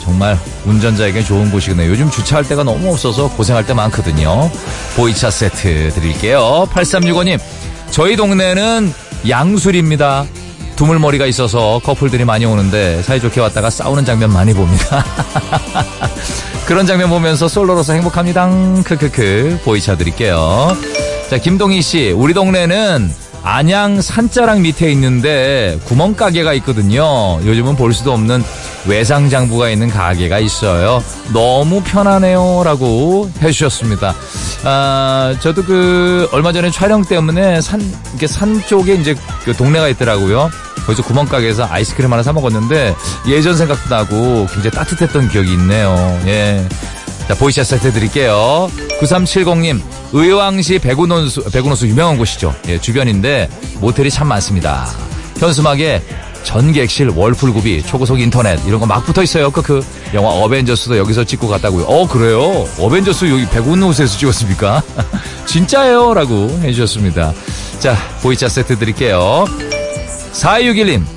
[0.04, 1.88] 정말 운전자에게 좋은 곳이거든요.
[1.88, 4.52] 요즘 주차할 데가 너무 없어서 고생할 때 많거든요.
[4.98, 6.68] 보이차 세트 드릴게요.
[6.74, 7.40] 8365님,
[7.92, 8.94] 저희 동네는
[9.30, 10.26] 양술입니다.
[10.76, 15.06] 두물머리가 있어서 커플들이 많이 오는데 사이좋게 왔다가 싸우는 장면 많이 봅니다.
[16.68, 18.50] 그런 장면 보면서 솔로로서 행복합니다.
[18.84, 20.76] 크크크 보이차 드릴게요.
[21.30, 27.40] 자, 김동희 씨, 우리 동네는 안양 산자락 밑에 있는데 구멍가게가 있거든요.
[27.46, 28.44] 요즘은 볼 수도 없는
[28.88, 31.04] 외상장부가 있는 가게가 있어요.
[31.32, 32.64] 너무 편하네요.
[32.66, 34.16] 라고 해주셨습니다.
[34.64, 37.80] 아, 저도 그, 얼마 전에 촬영 때문에 산,
[38.10, 40.50] 이렇게 산 쪽에 이제 그 동네가 있더라고요.
[40.88, 42.96] 거기서 구멍가게에서 아이스크림 하나 사먹었는데
[43.28, 46.20] 예전 생각도 나고 굉장히 따뜻했던 기억이 있네요.
[46.26, 46.68] 예.
[47.28, 48.70] 자, 보이차 세트 드릴게요.
[49.02, 49.82] 9370님,
[50.14, 52.54] 의왕시 백운호수, 백운호수 유명한 곳이죠.
[52.68, 54.88] 예, 주변인데 모텔이 참 많습니다.
[55.40, 56.02] 현수막에
[56.44, 59.50] 전객실, 월풀구비, 초고속 인터넷 이런 거 막 붙어 있어요.
[59.50, 59.84] 그, 그
[60.14, 61.86] 영화 어벤져스도 여기서 찍고 갔다고요.
[61.86, 62.68] 어, 그래요?
[62.80, 64.84] 어벤져스 여기 백운호수에서 찍었습니까?
[65.48, 66.14] 진짜예요?
[66.14, 67.34] 라고 해주셨습니다.
[67.80, 69.46] 자, 보이차 세트 드릴게요.
[70.34, 71.15] 4261님.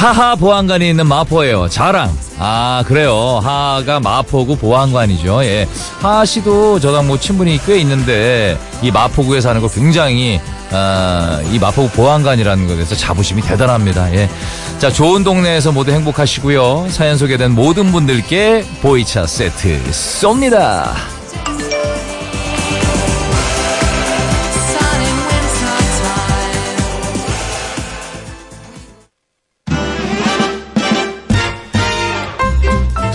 [0.00, 1.68] 하하 보안관이 있는 마포예요.
[1.68, 2.10] 자랑.
[2.38, 3.38] 아, 그래요.
[3.44, 5.44] 하하가 마포구 보안관이죠.
[5.44, 5.68] 예.
[5.98, 10.40] 하하 씨도 저랑 뭐 친분이 꽤 있는데 이 마포구에 사는 거 굉장히
[10.72, 14.14] 아, 이 마포구 보안관이라는 것에 대해서 자부심이 대단합니다.
[14.14, 14.30] 예.
[14.78, 16.86] 자, 좋은 동네에서 모두 행복하시고요.
[16.88, 21.19] 사연 소개된 모든 분들께 보이차 세트 쏩니다.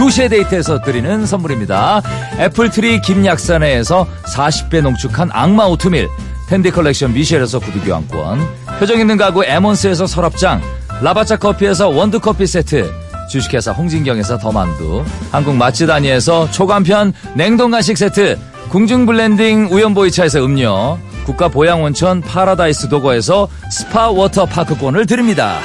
[0.05, 2.03] 두시의 데이트에서 드리는 선물입니다.
[2.37, 6.07] 애플트리 김약사네서 40배 농축한 악마 오트밀,
[6.47, 8.39] 탠디 컬렉션 미셸에서 구두 교환권,
[8.79, 10.61] 표정 있는 가구 에몬스에서 서랍장,
[11.01, 12.93] 라바짜 커피에서 원두 커피 세트,
[13.31, 18.37] 주식회사 홍진경에서 더만두, 한국 맛집 다니에서 초간편 냉동 간식 세트,
[18.69, 25.61] 궁중 블렌딩 우엉보이차에서 음료, 국가 보양온천 파라다이스 도고에서 스파 워터파크권을 드립니다.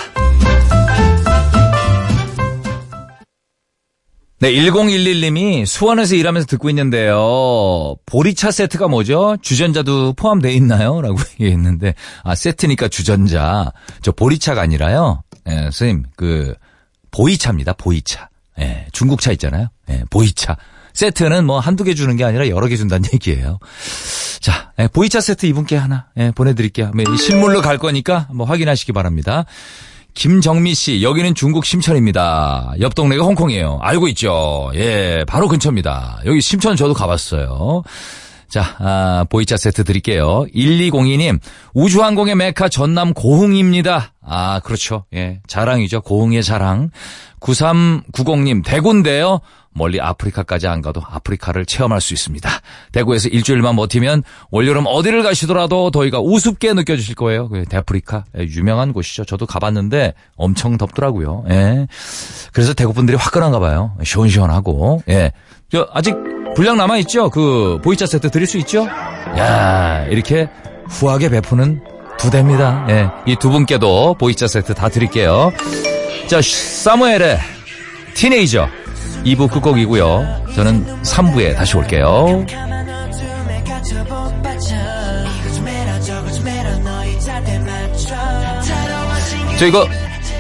[4.40, 7.94] 네, 1011님이 수원에서 일하면서 듣고 있는데요.
[8.06, 9.36] 보리차 세트가 뭐죠?
[9.42, 11.02] 주전자도 포함되어 있나요?
[11.02, 13.70] 라고 얘기했는데, 아, 세트니까 주전자.
[14.00, 15.22] 저 보리차가 아니라요.
[15.46, 16.54] 예, 선생님, 그,
[17.10, 17.74] 보이차입니다.
[17.74, 18.30] 보이차.
[18.60, 19.68] 예, 중국차 있잖아요.
[19.90, 20.56] 예, 보이차.
[20.94, 23.58] 세트는 뭐 한두 개 주는 게 아니라 여러 개 준다는 얘기예요.
[24.40, 26.92] 자, 예, 보이차 세트 이분께 하나 예, 보내드릴게요.
[26.94, 29.44] 뭐 실물로 갈 거니까 뭐 확인하시기 바랍니다.
[30.14, 32.74] 김정미 씨, 여기는 중국 심천입니다.
[32.80, 33.78] 옆 동네가 홍콩이에요.
[33.80, 34.70] 알고 있죠?
[34.74, 36.20] 예, 바로 근처입니다.
[36.26, 37.82] 여기 심천 저도 가봤어요.
[38.50, 40.44] 자, 아, 보이차 세트 드릴게요.
[40.54, 41.38] 1202님,
[41.72, 44.12] 우주항공의 메카 전남 고흥입니다.
[44.22, 45.04] 아, 그렇죠.
[45.14, 46.00] 예, 자랑이죠.
[46.00, 46.90] 고흥의 자랑.
[47.40, 49.40] 9390님, 대구인데요.
[49.72, 52.50] 멀리 아프리카까지 안 가도 아프리카를 체험할 수 있습니다.
[52.90, 57.48] 대구에서 일주일만 버티면 올여름 어디를 가시더라도 더위가 우습게 느껴지실 거예요.
[57.48, 59.24] 그 대아프리카 예, 유명한 곳이죠.
[59.24, 61.44] 저도 가봤는데 엄청 덥더라고요.
[61.50, 61.86] 예.
[62.52, 63.92] 그래서 대구 분들이 화끈한가 봐요.
[64.02, 65.04] 시원시원하고.
[65.08, 65.30] 예.
[65.70, 66.16] 저 아직
[66.60, 67.30] 분량 남아 있죠.
[67.30, 68.86] 그 보이차 세트 드릴 수 있죠.
[69.38, 70.46] 야 이렇게
[70.90, 71.80] 후하게 베푸는
[72.18, 72.84] 부대입니다.
[72.90, 73.08] 예.
[73.24, 75.52] 이 두 분께도 보이차 세트 다 드릴게요.
[76.28, 77.38] 자 사무엘의
[78.12, 78.68] 티네이저.
[79.24, 80.48] 2부 끝곡이고요.
[80.54, 82.44] 저는 3부에 다시 올게요.
[89.58, 89.86] 저 이거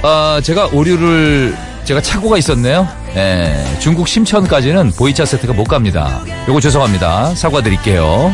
[0.02, 2.86] 어, 제가 오류를 제가 착오가 있었네요.
[3.16, 6.22] 예, 중국 심천까지는 보이차 세트가 못 갑니다.
[6.48, 7.34] 요거 죄송합니다.
[7.34, 8.32] 사과드릴게요.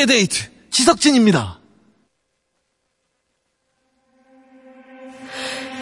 [0.00, 1.58] 두시에 데이트 2시의 데이트 지석진입니다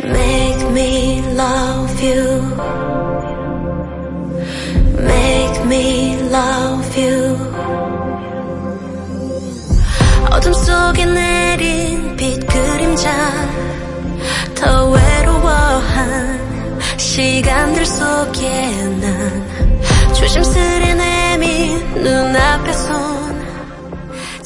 [0.04, 2.42] Make me love you.
[4.98, 7.36] Make me love you.
[10.30, 13.12] 어둠 속에 내린 빛 그림자.
[14.54, 23.37] 더 외로워한 시간들 속에 난 조심스레 내민 눈앞에 손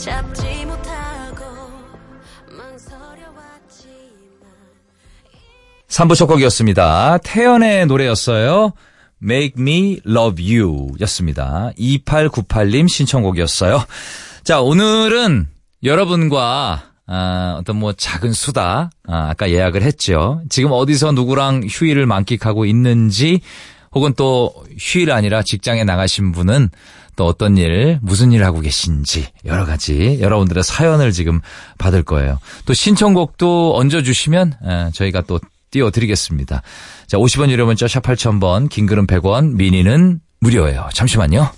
[0.03, 1.45] 잡지 못하고
[2.51, 3.87] 망설여왔지만
[5.87, 7.19] 3부 첫 곡이었습니다.
[7.19, 8.73] 태연의 노래였어요.
[9.23, 11.71] Make Me Love You 였습니다.
[11.79, 13.85] 2898님 신청곡이었어요.
[14.43, 15.47] 자, 오늘은
[15.85, 20.43] 여러분과 아, 어떤 뭐 작은 수다, 아, 아까 예약을 했죠.
[20.49, 23.41] 지금 어디서 누구랑 휴일을 만끽하고 있는지,
[23.95, 26.71] 혹은 또 휴일 아니라 직장에 나가신 분은
[27.17, 31.41] 또 어떤 일, 무슨 일 하고 계신지, 여러 가지 여러분들의 사연을 지금
[31.79, 32.39] 받을 거예요.
[32.65, 35.39] 또 신청곡도 얹어주시면 아, 저희가 또
[35.71, 36.63] 띄워드리겠습니다.
[37.07, 40.89] 자, 50원 유료 문자 샵 8000번, 긴 글은 100원, 미니는 무료예요.
[40.93, 41.51] 잠시만요.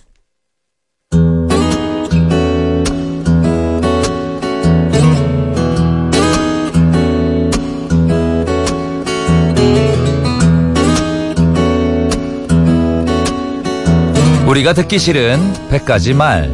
[14.54, 16.48] 우리가 듣기 싫은 100가지 말.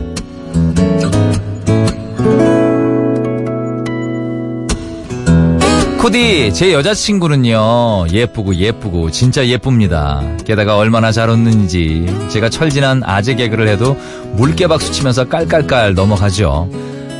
[5.98, 10.22] 코디, 제 여자친구는요, 예쁘고 예쁘고 진짜 예쁩니다.
[10.46, 13.98] 게다가 얼마나 잘 웃는지, 제가 철진한 아재 개그를 해도
[14.32, 16.70] 물개박수 치면서 깔깔깔 넘어가죠.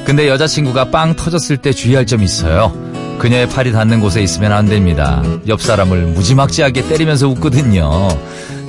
[0.07, 2.90] 근데 여자친구가 빵 터졌을 때 주의할 점이 있어요.
[3.21, 5.23] 그녀의 팔이 닿는 곳에 있으면 안 됩니다.
[5.47, 8.09] 옆 사람을 무지막지하게 때리면서 웃거든요.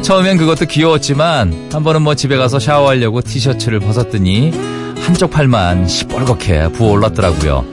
[0.02, 4.52] 처음엔 그것도 귀여웠지만 한 번은 뭐 집에 가서 샤워하려고 티셔츠를 벗었더니
[5.00, 7.64] 한쪽 팔만 시뻘겋게 부어올랐더라고요.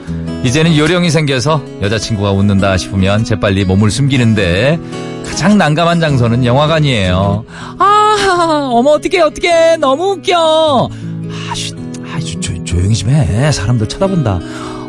[0.45, 4.79] 이제는 요령이 생겨서 여자친구가 웃는다 싶으면 재빨리 몸을 숨기는데
[5.27, 7.45] 가장 난감한 장소는 영화관이에요.
[7.79, 10.89] 아, 어머 어떡해 어떡해 너무 웃겨.
[10.89, 13.51] 아, 쉿, 아, 조, 조, 조용히 좀 해.
[13.51, 14.39] 사람들 쳐다본다.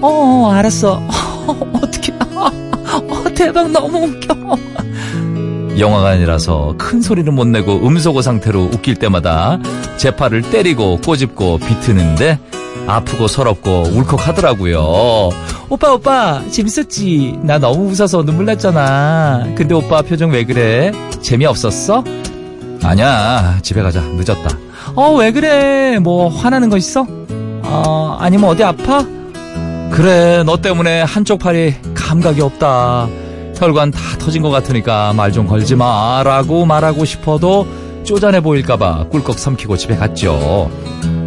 [0.01, 1.01] 어, 알았어.
[1.73, 2.17] 어떡해.
[2.35, 4.35] 어, 대박 너무 웃겨.
[5.79, 9.59] 영화관이라서 큰 소리는 못 내고 음소거 상태로 웃길 때마다
[9.97, 12.37] 제 팔을 때리고 꼬집고 비트는데
[12.87, 15.29] 아프고 서럽고 울컥하더라고요.
[15.69, 17.39] 오빠 오빠 재밌었지?
[17.43, 19.45] 나 너무 웃어서 눈물 났잖아.
[19.55, 20.91] 근데 오빠 표정 왜 그래?
[21.21, 22.03] 재미없었어?
[22.83, 24.49] 아니야 집에 가자 늦었다.
[24.95, 25.99] 어 왜 그래?
[25.99, 27.05] 뭐 화나는 거 있어?
[27.63, 29.05] 어 아니면 어디 아파?
[29.91, 33.07] 그래 너 때문에 한쪽 팔이 감각이 없다.
[33.55, 37.67] 혈관 다 터진 것 같으니까 말 좀 걸지 마 라고 말하고 싶어도
[38.03, 40.71] 쪼잔해 보일까봐 꿀꺽 삼키고 집에 갔죠.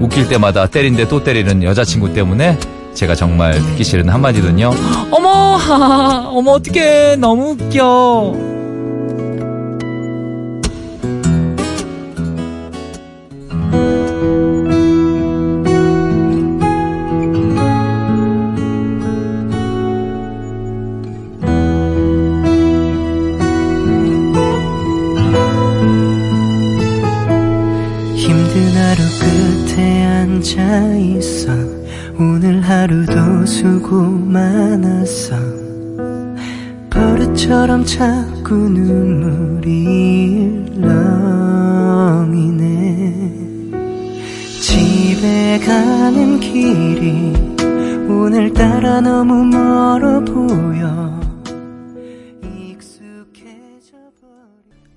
[0.00, 2.58] 웃길 때마다 때린데 또 때리는 여자친구 때문에
[2.94, 4.70] 제가 정말 듣기 싫은 한마디는요.
[5.12, 7.16] 어머, 하하, 어머, 어떡해.
[7.16, 8.34] 너무 웃겨.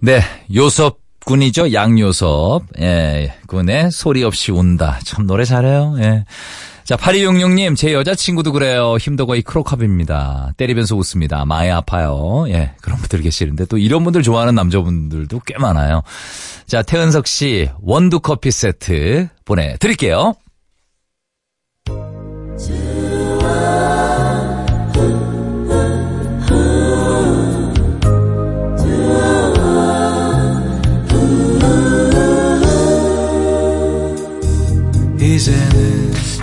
[0.05, 0.21] 네,
[0.53, 1.73] 요섭 군이죠.
[1.73, 2.61] 양요섭.
[2.79, 4.99] 예, 군의 소리 없이 운다.
[5.03, 5.95] 참 노래 잘해요.
[5.97, 6.25] 예.
[6.83, 8.97] 자, 8266님, 제 여자친구도 그래요.
[8.97, 10.51] 힘도 거의 크로캅입니다.
[10.57, 11.45] 때리면서 웃습니다.
[11.45, 12.45] 많이 아파요.
[12.49, 16.03] 예, 그런 분들 계시는데 또 이런 분들 좋아하는 남자분들도 꽤 많아요.
[16.67, 20.35] 자, 태은석 씨, 원두 커피 세트 보내드릴게요.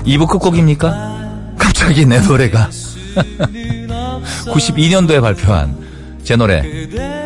[0.06, 1.54] 2부 끝곡입니까?
[1.58, 2.68] 갑자기 내 노래가
[4.46, 5.76] 92년도에 발표한
[6.24, 6.62] 제 노래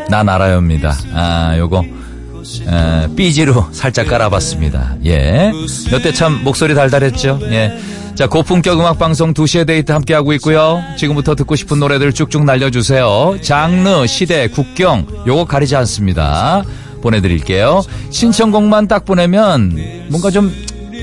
[0.09, 0.97] 난 알아요입니다.
[1.15, 1.85] 아 요거
[2.69, 4.97] 에, 삐지로 살짝 깔아봤습니다.
[5.05, 5.53] 예.
[5.93, 7.41] 여태 참 목소리 달달했죠.
[7.51, 7.77] 예.
[8.15, 10.83] 자, 고품격 음악 방송 2시의 데이트 함께하고 있고요.
[10.97, 13.37] 지금부터 듣고 싶은 노래들 쭉쭉 날려주세요.
[13.43, 16.65] 장르, 시대, 국경, 요거 가리지 않습니다.
[17.03, 17.83] 보내드릴게요.
[18.11, 20.51] 신청곡만 딱 보내면 뭔가 좀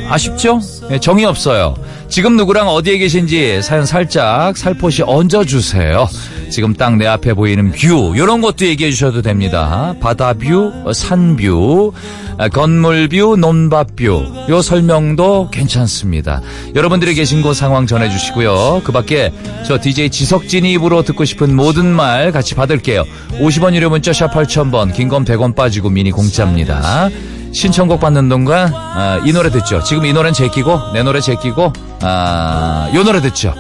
[0.10, 0.60] 아쉽죠?
[0.92, 1.76] 예, 정이 없어요.
[2.10, 6.08] 지금 누구랑 어디에 계신지 사연 살짝 살포시 얹어주세요.
[6.52, 9.96] 지금 딱 내 앞에 보이는 view, 이런 것도 얘기해 주셔도 됩니다.
[10.00, 11.92] 바다 view, 어, 산 view,
[12.38, 16.42] 아, 건물 view, 논밭 view, 요 설명도 괜찮습니다.
[16.76, 18.82] 여러분들이 계신 곳 상황 전해주시고요.
[18.84, 19.32] 그 밖에
[19.66, 23.04] 저 DJ 지석진이 입으로 듣고 싶은 모든 말 같이 받을게요.
[23.40, 27.10] 50원 유료 문자 샵 8000번, 긴 건 100원 빠지고 미니 공짜입니다.
[27.54, 29.84] 신청곡 받는 동안 아, 이 노래 듣죠.
[29.84, 33.54] 지금 이 노래는 제끼고 내 노래 제끼고 아, 요 노래 듣죠.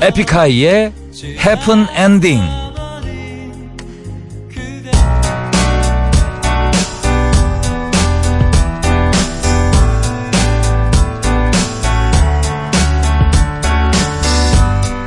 [0.00, 0.92] 에픽하이의
[1.96, 2.42] Ending.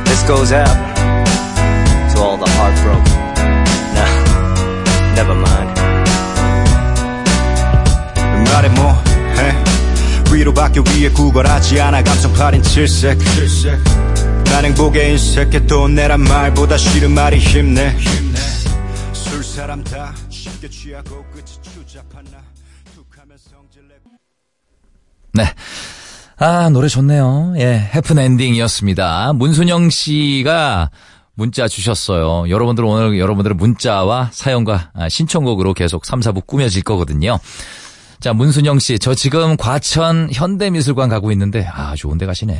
[0.05, 0.51] This goes
[2.13, 3.03] to all the heartbroken.
[3.95, 5.54] Nah, never mind.
[10.45, 13.17] 위로밖에 위에 구걸하지 않아 감성팔인 칠색
[14.45, 17.97] 난 행복에 인색해 돈 내란 말보다 싫은 말이 힘내
[19.11, 22.37] 술 사람 다 쉽게 취하고 끝이 추잡한 나
[22.93, 24.11] 툭하면 성질 내고
[25.33, 25.45] 네.
[26.37, 27.53] 아, 노래 좋네요.
[27.57, 29.33] 예, 해픈 엔딩이었습니다.
[29.33, 30.91] 문순영 씨가
[31.33, 32.49] 문자 주셨어요.
[32.49, 37.39] 여러분들 오늘 여러분들의 문자와 사연과 아, 신청곡으로 계속 3, 4부 꾸며질 거거든요.
[38.25, 42.55] 자, 문순영 씨, 저 지금 과천 현대미술관 가고 있는데, 아, 좋은 데 가시네.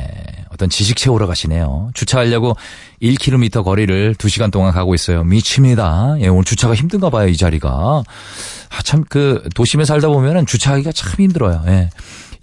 [0.50, 1.90] 어떤 지식 채우러 가시네요.
[1.92, 2.54] 주차하려고
[3.02, 5.24] 1km 거리를 2시간 동안 가고 있어요.
[5.24, 6.18] 미칩니다.
[6.20, 7.68] 예, 오늘 주차가 힘든가 봐요, 이 자리가.
[7.68, 11.64] 아, 참, 그, 도심에 살다 보면은 주차하기가 참 힘들어요.
[11.66, 11.90] 예.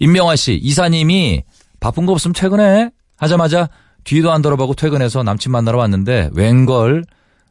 [0.00, 1.44] 임명화 씨, 이사님이
[1.80, 2.90] 바쁜 거 없으면 퇴근해.
[3.16, 3.70] 하자마자
[4.04, 7.06] 뒤도 안 돌아보고 퇴근해서 남친 만나러 왔는데, 웬걸,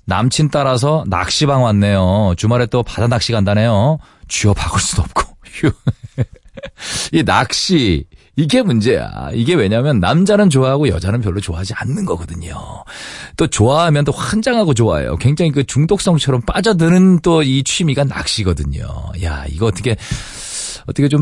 [0.06, 2.36] 남친 따라서 낚시방 왔네요.
[2.38, 3.98] 주말에 또 바다 낚시 간다네요.
[4.28, 5.33] 쥐어 박을 수도 없고.
[5.54, 5.72] 휴.
[7.14, 9.30] 이 낚시 이게 문제야.
[9.34, 12.56] 이게 왜냐면 남자는 좋아하고 여자는 별로 좋아하지 않는 거거든요.
[13.38, 15.16] 또 좋아하면 또 환장하고 좋아해요.
[15.18, 18.84] 굉장히 그 중독성처럼 빠져드는 또 이 취미가 낚시거든요.
[19.24, 19.96] 야, 이거 어떻게
[20.88, 21.22] 어떻게 좀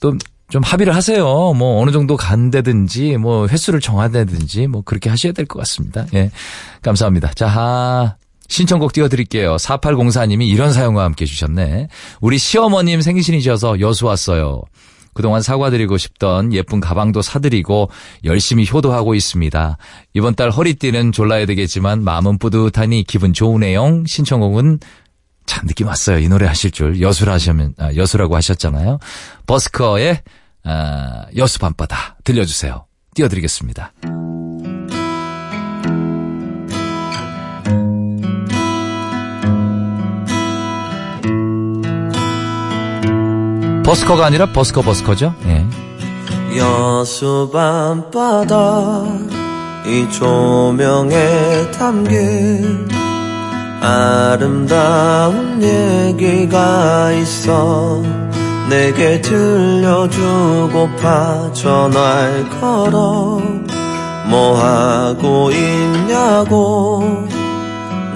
[0.00, 1.24] 또좀 합의를 하세요.
[1.54, 6.04] 뭐 어느 정도 간다든지 뭐 횟수를 정하다든지 뭐 그렇게 하셔야 될 것 같습니다.
[6.14, 6.30] 예.
[6.82, 7.32] 감사합니다.
[7.34, 8.16] 자, 하,
[8.48, 9.56] 신청곡 띄워드릴게요.
[9.56, 11.88] 4804님이 이런 사연과 함께 주셨네.
[12.20, 14.62] 우리 시어머님 생신이셔서 여수 왔어요.
[15.14, 17.88] 그동안 사과드리고 싶던 예쁜 가방도 사드리고
[18.24, 19.78] 열심히 효도하고 있습니다.
[20.12, 24.02] 이번 달 허리띠는 졸라야 되겠지만 마음은 뿌듯하니 기분 좋으네요.
[24.06, 24.80] 신청곡은
[25.46, 26.18] 참 느낌 왔어요.
[26.18, 28.98] 이 노래 하실 줄 여수라 하시면 아, 여수라고 하셨잖아요.
[29.46, 30.22] 버스커의
[30.64, 32.86] 아, 여수 밤바다 들려주세요.
[33.14, 33.92] 띄워드리겠습니다.
[43.84, 45.34] 버스커가 아니라 버스커 버스커죠.
[45.46, 45.66] 예.
[46.56, 49.04] 여수 밤바다
[49.86, 52.88] 이 조명에 담긴
[53.80, 58.02] 아름다운 얘기가 있어
[58.70, 60.12] 내게 들려주고파
[61.52, 63.42] 전화를 걸어
[64.30, 67.02] 뭐 하고 있냐고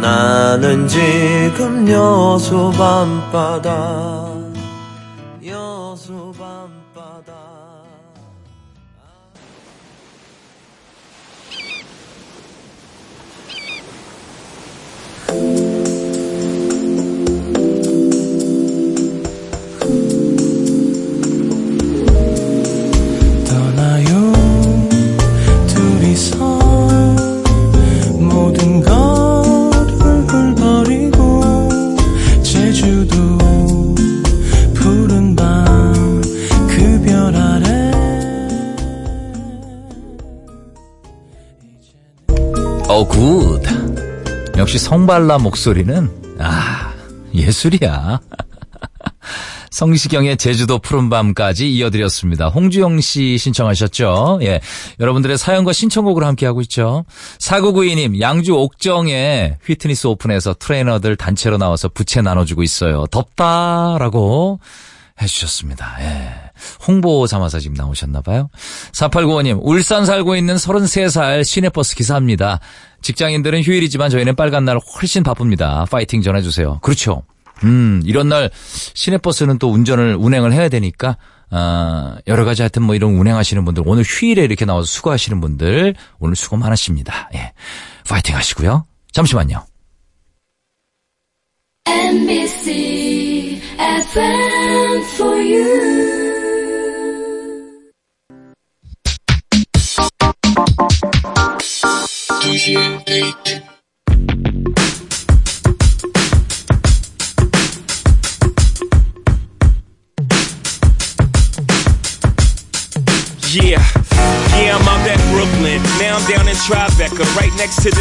[0.00, 4.27] 나는 지금 여수 밤바다
[44.68, 46.92] 역시 성발라 목소리는, 아,
[47.32, 48.20] 예술이야.
[49.70, 52.48] 성시경의 제주도 푸른밤까지 이어드렸습니다.
[52.48, 54.40] 홍주영 씨 신청하셨죠?
[54.42, 54.60] 예.
[55.00, 57.06] 여러분들의 사연과 신청곡으로 함께하고 있죠.
[57.38, 63.06] 4992님, 양주 옥정에 휘트니스 오픈에서 트레이너들 단체로 나와서 부채 나눠주고 있어요.
[63.06, 64.60] 덥다라고
[65.22, 65.96] 해주셨습니다.
[66.00, 66.47] 예.
[66.86, 68.50] 홍보 삼아서 지금 나오셨나봐요.
[68.92, 72.60] 4895님, 울산 살고 있는 33살 시내버스 기사입니다.
[73.02, 75.84] 직장인들은 휴일이지만 저희는 빨간 날 훨씬 바쁩니다.
[75.90, 76.80] 파이팅 전해주세요.
[76.82, 77.22] 그렇죠.
[77.64, 78.50] 음, 이런 날
[78.94, 81.16] 시내버스는 또 운전을, 운행을 해야 되니까,
[81.50, 86.36] 아, 여러 가지 하여튼 뭐 이런 운행하시는 분들, 오늘 휴일에 이렇게 나와서 수고하시는 분들, 오늘
[86.36, 87.30] 수고 많으십니다.
[87.34, 87.52] 예.
[88.08, 88.86] 파이팅 하시고요.
[89.12, 89.64] 잠시만요.
[91.86, 96.27] NBC FM for you.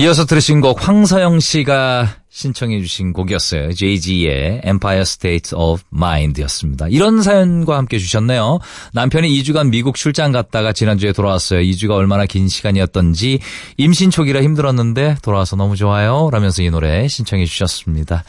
[0.00, 3.74] 이어서 들으신 곡 황서영 씨가 신청해 주신 곡이었어요.
[3.74, 6.88] JG의 Empire State of Mind였습니다.
[6.88, 8.60] 이런 사연과 함께 주셨네요.
[8.94, 11.60] 남편이 2주간 미국 출장 갔다가 지난주에 돌아왔어요.
[11.60, 13.40] 2주가 얼마나 긴 시간이었던지
[13.76, 16.30] 임신 초기라 힘들었는데 돌아와서 너무 좋아요.
[16.32, 18.24] 라면서 이 노래 신청해 주셨습니다.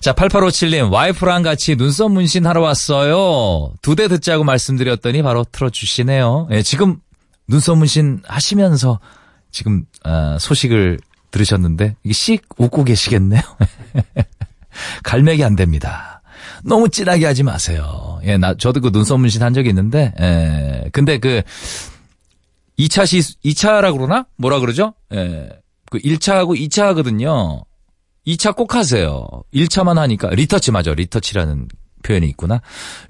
[0.00, 3.72] 자, 8857님, 와이프랑 같이 눈썹 문신 하러 왔어요.
[3.82, 6.48] 두 대 듣자고 말씀드렸더니 바로 틀어주시네요.
[6.52, 6.98] 예, 지금
[7.48, 9.00] 눈썹 문신 하시면서
[9.50, 10.98] 지금 아, 소식을
[11.30, 13.40] 들으셨는데 이게 씩 웃고 계시겠네요.
[15.04, 16.22] 갈매기 안 됩니다.
[16.64, 18.20] 너무 진하게 하지 마세요.
[18.24, 21.42] 예, 나, 저도 그 눈썹 문신 한 적이 있는데, 예, 근데 그,
[22.78, 24.26] 2차 시, 2차라 그러나?
[24.36, 24.94] 뭐라 그러죠?
[25.12, 25.48] 예,
[25.90, 27.64] 그 1차하고 2차 하거든요.
[28.26, 29.26] 2차 꼭 하세요.
[29.54, 30.92] 1차만 하니까, 리터치 맞아.
[30.92, 31.68] 리터치라는
[32.02, 32.60] 표현이 있구나.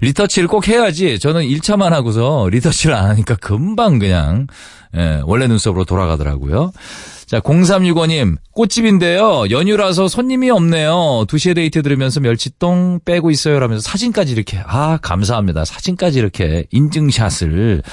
[0.01, 1.19] retouch를 꼭 해야지.
[1.19, 4.47] 저는 1차만 하고서 retouch를 안 하니까 금방 그냥,
[4.95, 6.71] 예, 원래 눈썹으로 돌아가더라고요.
[7.25, 9.49] 자, 0365님, 꽃집인데요.
[9.51, 11.25] 연휴라서 손님이 없네요.
[11.27, 13.59] 2시의 데이트 들으면서 멸치똥 빼고 있어요.
[13.59, 15.63] 라면서 사진까지 이렇게, 아, 감사합니다.
[15.63, 17.83] 사진까지 이렇게 인증샷을.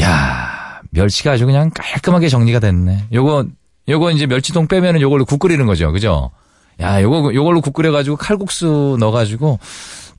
[0.00, 3.06] 야 멸치가 아주 그냥 깔끔하게 정리가 됐네.
[3.12, 3.46] 요거,
[3.88, 5.90] 요거 이제 멸치똥 빼면은 요걸로 국 끓이는 거죠.
[5.92, 6.30] 그죠?
[6.80, 9.58] 야, 요거, 요걸로 국 끓여가지고 칼국수 넣어가지고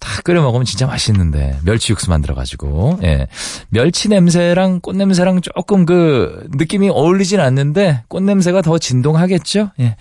[0.05, 1.57] 다 끓여 먹으면 진짜 맛있는데.
[1.63, 2.99] 멸치 육수 만들어 가지고.
[3.01, 3.25] 예.
[3.69, 9.71] 멸치 냄새랑 꽃 냄새랑 조금 그 느낌이 어울리진 않는데 꽃 냄새가 더 진동하겠죠?
[9.79, 9.95] 예.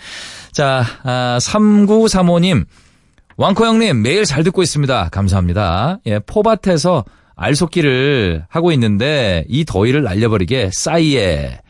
[0.53, 2.67] 자, 아, 3935님.
[3.39, 5.09] 왕코 형님, 매일 잘 듣고 있습니다.
[5.09, 6.01] 감사합니다.
[6.07, 11.61] 예, 포밭에서 알속기를 하고 있는데 이 더위를 날려버리게 싸이의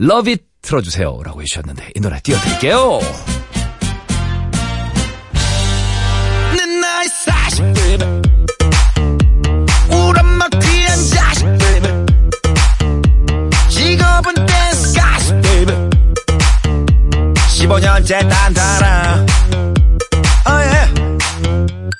[0.00, 1.20] Love It 틀어주세요.
[1.24, 3.00] 라고 해주셨는데 이 노래 띄워드릴게요.
[17.68, 19.26] 15년째 딴따라
[20.46, 21.18] oh yeah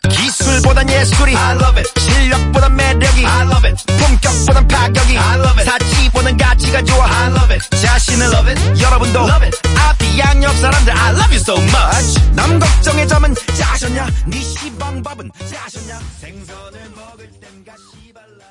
[0.08, 2.00] 기술보단 예술이 I love it.
[2.00, 3.84] 실력보단 매력이 I love it.
[3.86, 5.64] 품격보단 파격이 I love it.
[5.64, 7.04] 사치보단 가치가 좋아.
[7.06, 7.70] I love it.
[7.82, 8.82] 자신을 love it.
[8.82, 9.68] 여러분도 love it.
[9.78, 12.32] 앞뒤 양옆 사람들 I love you so much.
[12.32, 14.06] 남 걱정의 점은 짜셨냐?
[14.26, 16.00] 네 시방밥은 짜셨냐?
[16.20, 18.44] 생선을 먹을 땐 가 시 발라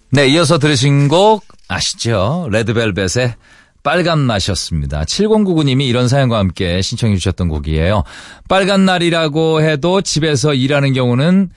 [0.09, 2.49] 네, 이어서 들으신 곡 아시죠?
[2.51, 3.35] 레드벨벳의
[3.83, 5.03] 빨간 맛이었습니다.
[5.03, 8.03] 7099님이 이런 사연과 함께 신청해 주셨던 곡이에요.
[8.47, 11.49] 빨간 날이라고 해도 집에서 일하는 경우는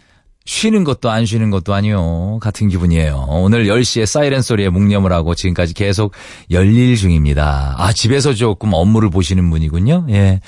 [0.44, 2.38] 쉬는 것도 안 쉬는 것도 아니요.
[2.40, 3.26] 같은 기분이에요.
[3.28, 6.12] 오늘 10시에 사이렌 소리에 묵념을 하고 지금까지 계속
[6.50, 7.76] 열일 중입니다.
[7.78, 10.06] 아, 집에서 조금 업무를 보시는 분이군요.
[10.10, 10.40] 예.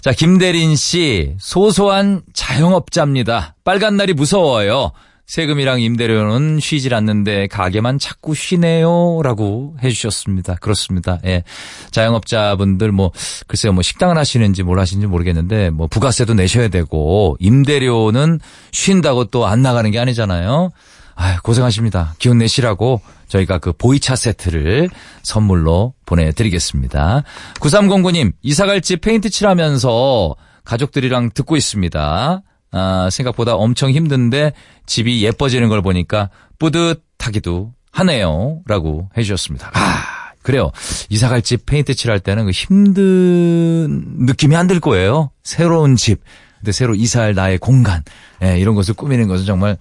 [0.00, 3.56] 자, 김대린 씨, 소소한 자영업자입니다.
[3.64, 4.92] 빨간 날이 무서워요.
[5.26, 9.20] 세금이랑 임대료는 쉬질 않는데 가게만 자꾸 쉬네요.
[9.22, 10.56] 라고 해주셨습니다.
[10.56, 11.18] 그렇습니다.
[11.24, 11.44] 예.
[11.90, 13.10] 자영업자분들 뭐,
[13.46, 18.40] 글쎄요, 뭐 식당을 하시는지 뭘 하시는지 모르겠는데 뭐 부가세도 내셔야 되고 임대료는
[18.72, 20.70] 쉰다고 또 안 나가는 게 아니잖아요.
[21.16, 22.14] 아 고생하십니다.
[22.18, 24.88] 기운 내시라고 저희가 그 보이차 세트를
[25.22, 27.22] 선물로 보내드리겠습니다.
[27.60, 32.42] 9309님, 이사갈 집 페인트 칠하면서 가족들이랑 듣고 있습니다.
[32.76, 34.52] 아, 생각보다 엄청 힘든데
[34.86, 38.60] 집이 예뻐지는 걸 보니까 뿌듯하기도 하네요.
[38.66, 39.70] 라고 해주셨습니다.
[39.74, 40.72] 아, 그래요.
[41.08, 45.30] 이사 갈 집 페인트 칠할 때는 그 힘든 느낌이 안 들 거예요.
[45.42, 46.20] 새로운 집.
[46.58, 48.02] 근데 새로 이사할 나의 공간.
[48.42, 49.76] 예, 이런 것을 꾸미는 것은 정말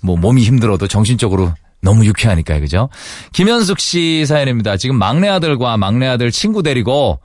[0.00, 2.60] 뭐 몸이 힘들어도 정신적으로 너무 유쾌하니까요.
[2.60, 2.88] 그죠?
[3.32, 4.76] 김현숙 씨 사연입니다.
[4.76, 7.20] 지금 막내 아들과 막내 아들 친구 데리고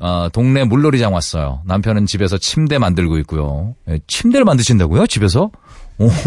[0.00, 1.60] 어, 동네 물놀이장 왔어요.
[1.66, 3.74] 남편은 집에서 침대 만들고 있고요.
[3.88, 5.06] 예, 침대를 만드신다고요?
[5.06, 5.50] 집에서?
[5.98, 6.08] 오.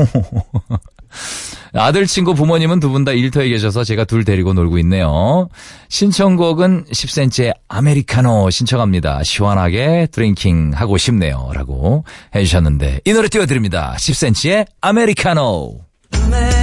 [1.74, 5.48] 아들 친구 부모님은 두 분 다 일터에 계셔서 제가 둘 데리고 놀고 있네요.
[5.90, 9.24] 신청곡은 10cm의 아메리카노 신청합니다.
[9.24, 11.50] 시원하게 drinking 하고 싶네요.
[11.54, 12.04] 라고
[12.36, 13.96] 해주셨는데 이 노래 띄워드립니다.
[13.98, 15.80] 10cm의 아메리카노.
[16.14, 16.61] 아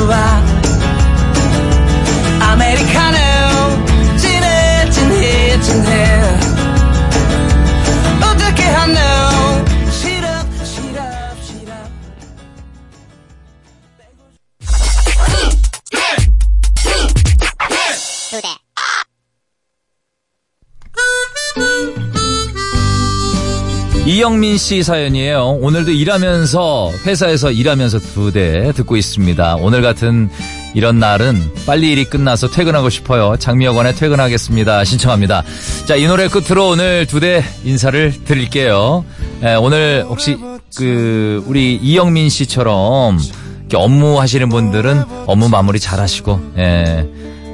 [0.00, 0.49] 좋
[24.20, 25.46] 이영민 씨 사연이에요.
[25.62, 29.56] 오늘도 일하면서 회사에서 일하면서 두 대 듣고 있습니다.
[29.60, 30.28] 오늘 같은
[30.74, 33.36] 이런 날은 빨리 일이 끝나서 퇴근하고 싶어요.
[33.38, 34.84] 장미여관에 퇴근하겠습니다.
[34.84, 35.42] 신청합니다.
[35.86, 39.06] 자, 이 노래 끝으로 오늘 두 대 인사를 드릴게요.
[39.42, 40.36] 에, 오늘 혹시
[40.76, 43.18] 그 우리 이영민 씨처럼
[43.74, 47.08] 업무 하시는 분들은 업무 마무리 잘 하시고, 예.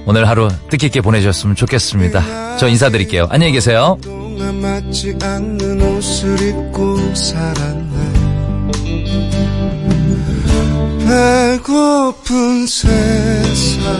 [0.06, 2.56] 오늘 하루 뜻깊게 보내셨으면 좋겠습니다.
[2.58, 3.28] 저 인사드릴게요.
[3.30, 3.98] 안녕히 계세요.
[4.36, 7.96] 동안 맞지 않는 옷을 입고 살았네.
[11.06, 13.94] 배고픈 세상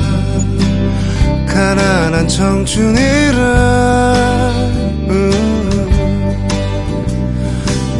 [1.47, 3.43] 가난한 청춘이라.
[5.09, 5.30] 음.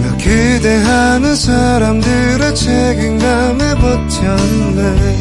[0.03, 5.17] 나 기대하는 사람들의 책임감에 버텼네.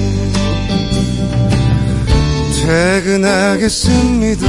[2.65, 4.45] 퇴근하겠습니다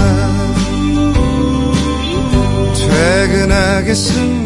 [2.97, 4.46] 퇴근하겠습니다